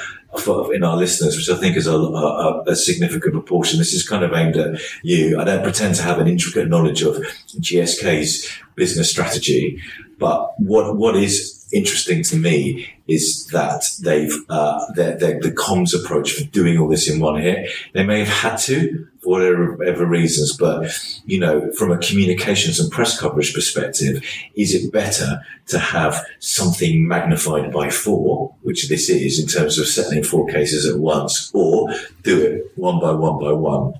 in 0.72 0.82
our 0.82 0.96
listeners, 0.96 1.36
which 1.36 1.48
I 1.48 1.60
think 1.60 1.76
is 1.76 1.86
a, 1.86 1.94
a, 1.94 2.62
a 2.66 2.76
significant 2.76 3.34
proportion. 3.34 3.78
This 3.78 3.92
is 3.94 4.06
kind 4.06 4.24
of 4.24 4.32
aimed 4.32 4.56
at 4.56 4.80
you. 5.02 5.40
I 5.40 5.44
don't 5.44 5.62
pretend 5.62 5.94
to 5.94 6.02
have 6.02 6.18
an 6.18 6.26
intricate 6.26 6.68
knowledge 6.68 7.02
of 7.02 7.16
GSK's 7.60 8.50
business 8.74 9.10
strategy, 9.10 9.80
but 10.18 10.58
what 10.58 10.96
what 10.96 11.16
is 11.16 11.63
interesting 11.74 12.22
to 12.22 12.36
me 12.36 12.88
is 13.08 13.46
that 13.48 13.84
they've 14.00 14.34
uh, 14.48 14.80
the 14.94 15.52
comms 15.56 15.94
approach 15.94 16.32
for 16.32 16.44
doing 16.44 16.78
all 16.78 16.88
this 16.88 17.10
in 17.10 17.20
one 17.20 17.40
hit. 17.40 17.70
They 17.92 18.04
may 18.04 18.20
have 18.20 18.28
had 18.28 18.56
to 18.60 19.06
for 19.24 19.76
whatever 19.76 20.06
reasons, 20.06 20.56
but 20.56 20.90
you 21.24 21.40
know, 21.40 21.70
from 21.72 21.90
a 21.90 21.98
communications 21.98 22.78
and 22.78 22.92
press 22.92 23.18
coverage 23.18 23.54
perspective, 23.54 24.22
is 24.54 24.74
it 24.74 24.92
better 24.92 25.40
to 25.68 25.78
have 25.78 26.24
something 26.38 27.08
magnified 27.08 27.72
by 27.72 27.90
four, 27.90 28.54
which 28.62 28.88
this 28.88 29.08
is 29.08 29.40
in 29.40 29.46
terms 29.46 29.78
of 29.78 29.86
settling 29.86 30.22
four 30.22 30.46
cases 30.48 30.86
at 30.86 30.98
once, 30.98 31.50
or 31.54 31.88
do 32.22 32.40
it 32.40 32.72
one 32.76 33.00
by 33.00 33.12
one 33.12 33.38
by 33.40 33.52
one 33.52 33.94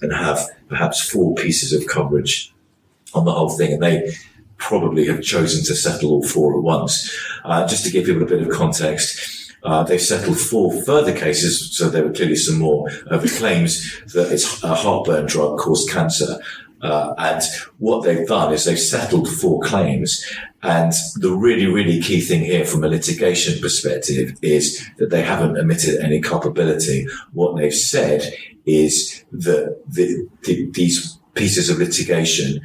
and 0.00 0.12
have 0.12 0.48
perhaps 0.68 1.00
four 1.00 1.34
pieces 1.34 1.72
of 1.72 1.86
coverage 1.88 2.52
on 3.14 3.24
the 3.24 3.32
whole 3.32 3.50
thing? 3.50 3.72
And 3.72 3.82
they 3.82 4.12
probably 4.68 5.06
have 5.06 5.22
chosen 5.22 5.64
to 5.64 5.74
settle 5.74 6.12
all 6.12 6.22
four 6.22 6.54
at 6.54 6.62
once. 6.62 6.94
Uh, 7.44 7.66
just 7.66 7.84
to 7.84 7.90
give 7.90 8.04
people 8.04 8.22
a 8.22 8.26
bit 8.26 8.42
of 8.42 8.50
context, 8.50 9.54
uh, 9.64 9.82
they've 9.82 10.00
settled 10.12 10.38
four 10.38 10.82
further 10.82 11.12
cases, 11.12 11.76
so 11.76 11.88
there 11.88 12.04
were 12.04 12.12
clearly 12.12 12.36
some 12.36 12.58
more 12.58 12.88
over 13.10 13.26
claims 13.26 13.72
that 14.12 14.30
it's 14.30 14.62
a 14.62 14.74
heartburn 14.74 15.26
drug 15.26 15.58
caused 15.58 15.90
cancer. 15.90 16.38
Uh, 16.80 17.12
and 17.18 17.42
what 17.78 18.04
they've 18.04 18.28
done 18.28 18.52
is 18.52 18.64
they've 18.64 18.78
settled 18.78 19.28
four 19.28 19.60
claims. 19.62 20.24
And 20.62 20.92
the 21.16 21.32
really, 21.32 21.66
really 21.66 22.00
key 22.00 22.20
thing 22.20 22.42
here 22.42 22.64
from 22.64 22.84
a 22.84 22.88
litigation 22.88 23.60
perspective 23.60 24.36
is 24.42 24.86
that 24.98 25.10
they 25.10 25.22
haven't 25.22 25.56
admitted 25.56 25.98
any 26.00 26.20
culpability. 26.20 27.06
What 27.32 27.56
they've 27.56 27.74
said 27.74 28.32
is 28.64 29.24
that 29.32 29.82
the, 29.88 30.28
the, 30.42 30.70
these 30.70 31.18
pieces 31.34 31.70
of 31.70 31.78
litigation 31.78 32.60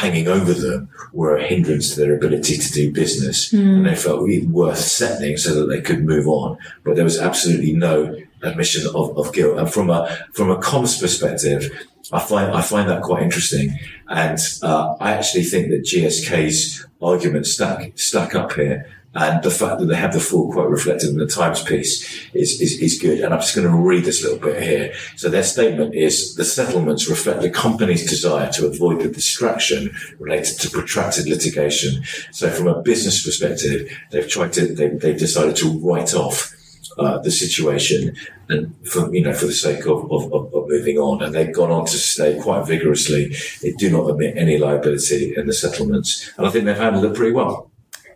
hanging 0.00 0.26
over 0.26 0.54
them 0.54 0.88
were 1.12 1.36
a 1.36 1.46
hindrance 1.46 1.94
to 1.94 2.00
their 2.00 2.16
ability 2.16 2.56
to 2.56 2.72
do 2.72 2.92
business. 2.92 3.52
And 3.76 3.86
they 3.86 3.94
felt 3.94 4.28
it 4.28 4.48
worth 4.48 4.78
settling 4.78 5.36
so 5.36 5.54
that 5.54 5.66
they 5.66 5.80
could 5.80 6.04
move 6.04 6.26
on. 6.26 6.56
But 6.82 6.96
there 6.96 7.04
was 7.04 7.18
absolutely 7.18 7.72
no 7.74 8.16
admission 8.42 8.86
of, 8.94 9.16
of 9.18 9.32
guilt. 9.32 9.58
And 9.58 9.70
from 9.70 9.90
a, 9.90 10.08
from 10.32 10.50
a 10.50 10.56
comms 10.56 11.00
perspective, 11.00 11.70
I 12.10 12.20
find, 12.20 12.52
I 12.52 12.62
find 12.62 12.88
that 12.88 13.02
quite 13.02 13.22
interesting. 13.22 13.78
And, 14.08 14.38
uh, 14.62 14.96
I 14.98 15.12
actually 15.12 15.44
think 15.44 15.68
that 15.70 15.84
GSK's 15.84 16.86
arguments 17.00 17.52
stack, 17.52 17.92
stack 17.96 18.34
up 18.34 18.52
here. 18.52 18.88
And 19.14 19.42
the 19.42 19.50
fact 19.50 19.78
that 19.78 19.86
they 19.86 19.96
have 19.96 20.14
the 20.14 20.20
full 20.20 20.50
quote 20.50 20.70
reflected 20.70 21.10
in 21.10 21.18
the 21.18 21.26
Times 21.26 21.62
piece 21.62 22.30
is, 22.32 22.60
is, 22.60 22.80
is 22.80 22.98
good. 22.98 23.20
And 23.20 23.34
I'm 23.34 23.40
just 23.40 23.54
going 23.54 23.68
to 23.68 23.76
read 23.76 24.04
this 24.04 24.22
little 24.22 24.38
bit 24.38 24.62
here. 24.62 24.94
So 25.16 25.28
their 25.28 25.42
statement 25.42 25.94
is 25.94 26.34
the 26.36 26.44
settlements 26.44 27.10
reflect 27.10 27.42
the 27.42 27.50
company's 27.50 28.08
desire 28.08 28.50
to 28.52 28.66
avoid 28.66 29.00
the 29.00 29.08
distraction 29.08 29.94
related 30.18 30.58
to 30.60 30.70
protracted 30.70 31.28
litigation. 31.28 32.02
So 32.30 32.50
from 32.50 32.68
a 32.68 32.80
business 32.80 33.22
perspective, 33.22 33.90
they've 34.10 34.28
tried 34.28 34.54
to, 34.54 34.74
they, 34.74 34.88
they've 34.88 35.18
decided 35.18 35.56
to 35.56 35.78
write 35.80 36.14
off 36.14 36.54
uh, 36.98 37.18
the 37.18 37.30
situation 37.30 38.14
and 38.50 38.74
for 38.86 39.14
you 39.14 39.22
know 39.22 39.32
for 39.32 39.46
the 39.46 39.52
sake 39.52 39.86
of, 39.86 40.12
of, 40.12 40.30
of, 40.30 40.68
moving 40.68 40.98
on 40.98 41.22
and 41.22 41.34
they've 41.34 41.54
gone 41.54 41.70
on 41.70 41.86
to 41.86 41.96
say 41.96 42.38
quite 42.38 42.66
vigorously 42.66 43.34
they 43.62 43.72
do 43.72 43.90
not 43.90 44.10
admit 44.10 44.36
any 44.36 44.58
liability 44.58 45.34
in 45.34 45.46
the 45.46 45.54
settlements 45.54 46.30
and 46.36 46.46
I 46.46 46.50
think 46.50 46.66
they've 46.66 46.76
handled 46.76 47.06
it 47.06 47.14
pretty 47.14 47.32
well 47.32 47.71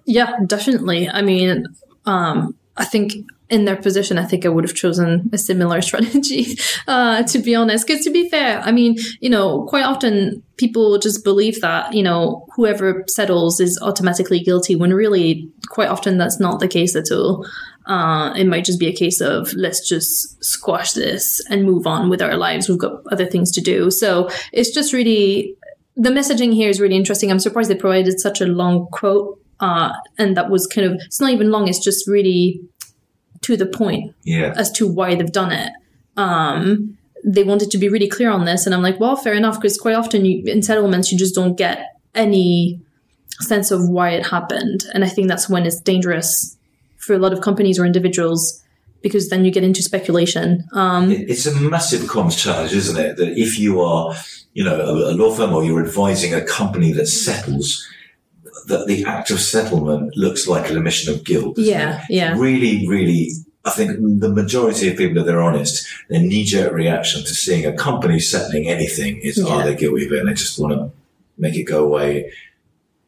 Yeah, 0.06 0.36
definitely. 0.46 1.08
I 1.08 1.20
mean, 1.20 1.66
um, 2.06 2.56
I 2.76 2.84
think 2.84 3.12
in 3.48 3.64
their 3.64 3.76
position, 3.76 4.18
I 4.18 4.24
think 4.24 4.44
I 4.44 4.48
would 4.48 4.64
have 4.64 4.74
chosen 4.74 5.30
a 5.32 5.38
similar 5.38 5.80
strategy, 5.88 6.58
uh, 6.88 7.22
to 7.24 7.38
be 7.38 7.54
honest. 7.54 7.86
Because 7.86 8.04
to 8.04 8.10
be 8.10 8.28
fair, 8.28 8.60
I 8.60 8.72
mean, 8.72 8.96
you 9.20 9.30
know, 9.30 9.64
quite 9.66 9.84
often 9.84 10.42
people 10.56 10.98
just 10.98 11.22
believe 11.22 11.60
that, 11.60 11.92
you 11.92 12.02
know, 12.02 12.46
whoever 12.54 13.04
settles 13.08 13.60
is 13.60 13.78
automatically 13.82 14.40
guilty 14.40 14.74
when 14.74 14.92
really 14.92 15.50
quite 15.68 15.88
often 15.88 16.18
that's 16.18 16.40
not 16.40 16.60
the 16.60 16.68
case 16.68 16.96
at 16.96 17.10
all. 17.12 17.46
Uh, 17.86 18.34
it 18.36 18.46
might 18.48 18.64
just 18.64 18.80
be 18.80 18.88
a 18.88 18.92
case 18.92 19.20
of 19.20 19.52
let's 19.54 19.88
just 19.88 20.42
squash 20.44 20.92
this 20.92 21.40
and 21.48 21.62
move 21.62 21.86
on 21.86 22.10
with 22.10 22.20
our 22.20 22.36
lives. 22.36 22.68
We've 22.68 22.78
got 22.78 23.00
other 23.12 23.26
things 23.26 23.52
to 23.52 23.60
do. 23.60 23.92
So 23.92 24.28
it's 24.52 24.70
just 24.70 24.92
really, 24.92 25.54
the 25.94 26.10
messaging 26.10 26.52
here 26.52 26.68
is 26.68 26.80
really 26.80 26.96
interesting. 26.96 27.30
I'm 27.30 27.38
surprised 27.38 27.70
they 27.70 27.76
provided 27.76 28.18
such 28.18 28.40
a 28.40 28.46
long 28.46 28.88
quote. 28.88 29.40
Uh, 29.60 29.92
and 30.18 30.36
that 30.36 30.50
was 30.50 30.66
kind 30.66 30.86
of, 30.86 31.00
it's 31.06 31.20
not 31.20 31.30
even 31.30 31.50
long. 31.50 31.66
It's 31.68 31.82
just 31.82 32.06
really 32.06 32.60
to 33.42 33.56
the 33.56 33.66
point 33.66 34.14
Yeah. 34.24 34.52
as 34.56 34.70
to 34.72 34.86
why 34.86 35.14
they've 35.14 35.32
done 35.32 35.52
it. 35.52 35.72
Um, 36.16 36.96
they 37.24 37.42
wanted 37.42 37.70
to 37.70 37.78
be 37.78 37.88
really 37.88 38.08
clear 38.08 38.30
on 38.30 38.44
this, 38.44 38.66
and 38.66 38.74
I'm 38.74 38.82
like, 38.82 39.00
well, 39.00 39.16
fair 39.16 39.34
enough, 39.34 39.56
because 39.60 39.76
quite 39.78 39.94
often 39.94 40.24
you, 40.24 40.42
in 40.46 40.62
settlements 40.62 41.10
you 41.10 41.18
just 41.18 41.34
don't 41.34 41.56
get 41.56 41.94
any 42.14 42.80
sense 43.40 43.70
of 43.70 43.88
why 43.88 44.10
it 44.10 44.26
happened, 44.26 44.84
and 44.94 45.04
I 45.04 45.08
think 45.08 45.28
that's 45.28 45.48
when 45.48 45.66
it's 45.66 45.80
dangerous 45.80 46.56
for 46.98 47.14
a 47.14 47.18
lot 47.18 47.32
of 47.32 47.40
companies 47.40 47.78
or 47.78 47.84
individuals 47.84 48.62
because 49.02 49.28
then 49.28 49.44
you 49.44 49.50
get 49.52 49.62
into 49.62 49.82
speculation. 49.82 50.64
Um, 50.72 51.10
It- 51.12 51.30
It's 51.30 51.46
a 51.46 51.54
massive 51.54 52.02
comms 52.02 52.36
challenge, 52.36 52.72
isn't 52.72 52.96
it? 52.98 53.16
That 53.18 53.38
if 53.38 53.58
you 53.58 53.80
are, 53.80 54.14
you 54.54 54.64
know, 54.64 54.74
a, 54.80 55.12
a 55.12 55.14
law 55.14 55.30
firm 55.32 55.52
or 55.54 55.62
you're 55.64 55.84
advising 55.84 56.34
a 56.34 56.40
company 56.44 56.92
that 56.92 57.06
settles, 57.06 57.86
that 58.66 58.86
the 58.86 59.04
act 59.04 59.30
of 59.30 59.40
settlement 59.40 60.16
looks 60.16 60.46
like 60.48 60.70
an 60.70 60.76
admission 60.76 61.12
of 61.14 61.24
guilt. 61.24 61.58
Yeah, 61.58 61.98
it? 62.00 62.04
yeah. 62.10 62.34
Really, 62.38 62.86
really, 62.88 63.30
I 63.64 63.70
think 63.70 63.92
the 64.20 64.28
majority 64.28 64.88
of 64.90 64.96
people, 64.96 65.18
if 65.18 65.26
they're 65.26 65.42
honest, 65.42 65.86
their 66.08 66.20
knee-jerk 66.20 66.72
reaction 66.72 67.22
to 67.22 67.34
seeing 67.34 67.66
a 67.66 67.72
company 67.72 68.18
settling 68.20 68.68
anything 68.68 69.18
is, 69.18 69.38
Yeah. 69.38 69.44
oh, 69.48 69.62
they're 69.62 69.74
guilty 69.74 70.06
of 70.06 70.12
it 70.12 70.18
and 70.20 70.28
they 70.28 70.34
just 70.34 70.58
want 70.58 70.72
to 70.74 70.90
make 71.38 71.54
it 71.56 71.64
go 71.64 71.84
away 71.84 72.32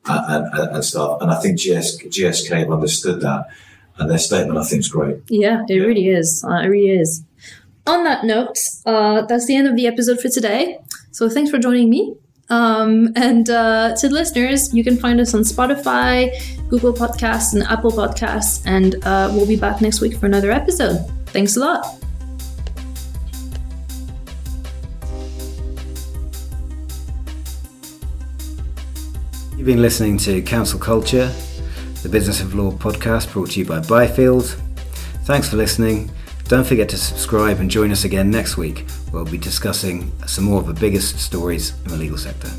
and, 0.07 0.47
and, 0.53 0.77
and 0.77 0.85
stuff. 0.85 1.21
And 1.21 1.31
I 1.31 1.41
think 1.41 1.59
GS, 1.59 2.03
GSK 2.03 2.59
have 2.59 2.73
understood 2.73 3.21
that. 3.23 3.47
And 3.99 4.09
their 4.11 4.19
statement, 4.19 4.59
I 4.59 4.65
think, 4.65 4.81
is 4.81 4.89
great. 4.89 5.17
Yeah, 5.29 5.65
it 5.69 5.79
really 5.81 6.09
is. 6.09 6.45
Uh, 6.49 6.61
it 6.63 6.67
really 6.69 6.91
is. 7.01 7.25
On 7.87 8.05
that 8.05 8.25
note, 8.25 8.57
uh, 8.87 9.23
that's 9.23 9.47
the 9.47 9.57
end 9.57 9.67
of 9.67 9.75
the 9.75 9.87
episode 9.87 10.21
for 10.21 10.29
today. 10.29 10.79
So 11.11 11.29
thanks 11.29 11.51
for 11.51 11.59
joining 11.59 11.91
me. 11.91 12.15
Um, 12.51 13.13
and 13.15 13.49
uh, 13.51 13.95
to 13.97 14.09
the 14.09 14.15
listeners, 14.15 14.73
you 14.75 14.83
can 14.83 14.97
find 14.97 15.21
us 15.21 15.35
on 15.35 15.43
Spotify, 15.43 16.31
Google 16.69 16.93
Podcasts, 16.93 17.53
and 17.53 17.63
Apple 17.65 17.91
Podcasts. 17.91 18.63
And 18.65 18.95
uh, 19.05 19.31
we'll 19.33 19.47
be 19.47 19.57
back 19.57 19.81
next 19.81 20.01
week 20.01 20.17
for 20.17 20.27
another 20.27 20.51
episode. 20.51 20.99
Thanks 21.27 21.57
a 21.57 21.61
lot. 21.61 21.99
You've 29.57 29.67
been 29.67 29.83
listening 29.83 30.19
to 30.19 30.41
Counsel 30.41 30.79
Culture, 30.79 31.33
the 32.03 32.09
Business 32.09 32.41
of 32.41 32.55
Law 32.55 32.71
podcast 32.71 33.33
brought 33.33 33.51
to 33.51 33.59
you 33.59 33.67
by 33.67 33.81
Byfield. 33.81 34.57
Thanks 35.25 35.51
for 35.51 35.57
listening. 35.57 36.11
Don't 36.45 36.67
forget 36.67 36.89
to 36.91 36.97
subscribe 36.97 37.59
and 37.59 37.69
join 37.69 37.91
us 37.91 38.05
again 38.05 38.31
next 38.31 38.57
week, 38.57 38.87
where 39.11 39.23
we'll 39.23 39.33
be 39.33 39.39
discussing 39.39 40.13
some 40.27 40.45
more 40.45 40.61
of 40.61 40.67
the 40.67 40.75
biggest 40.75 41.19
stories 41.19 41.75
in 41.85 41.91
the 41.91 41.97
legal 41.97 42.19
sector. 42.19 42.51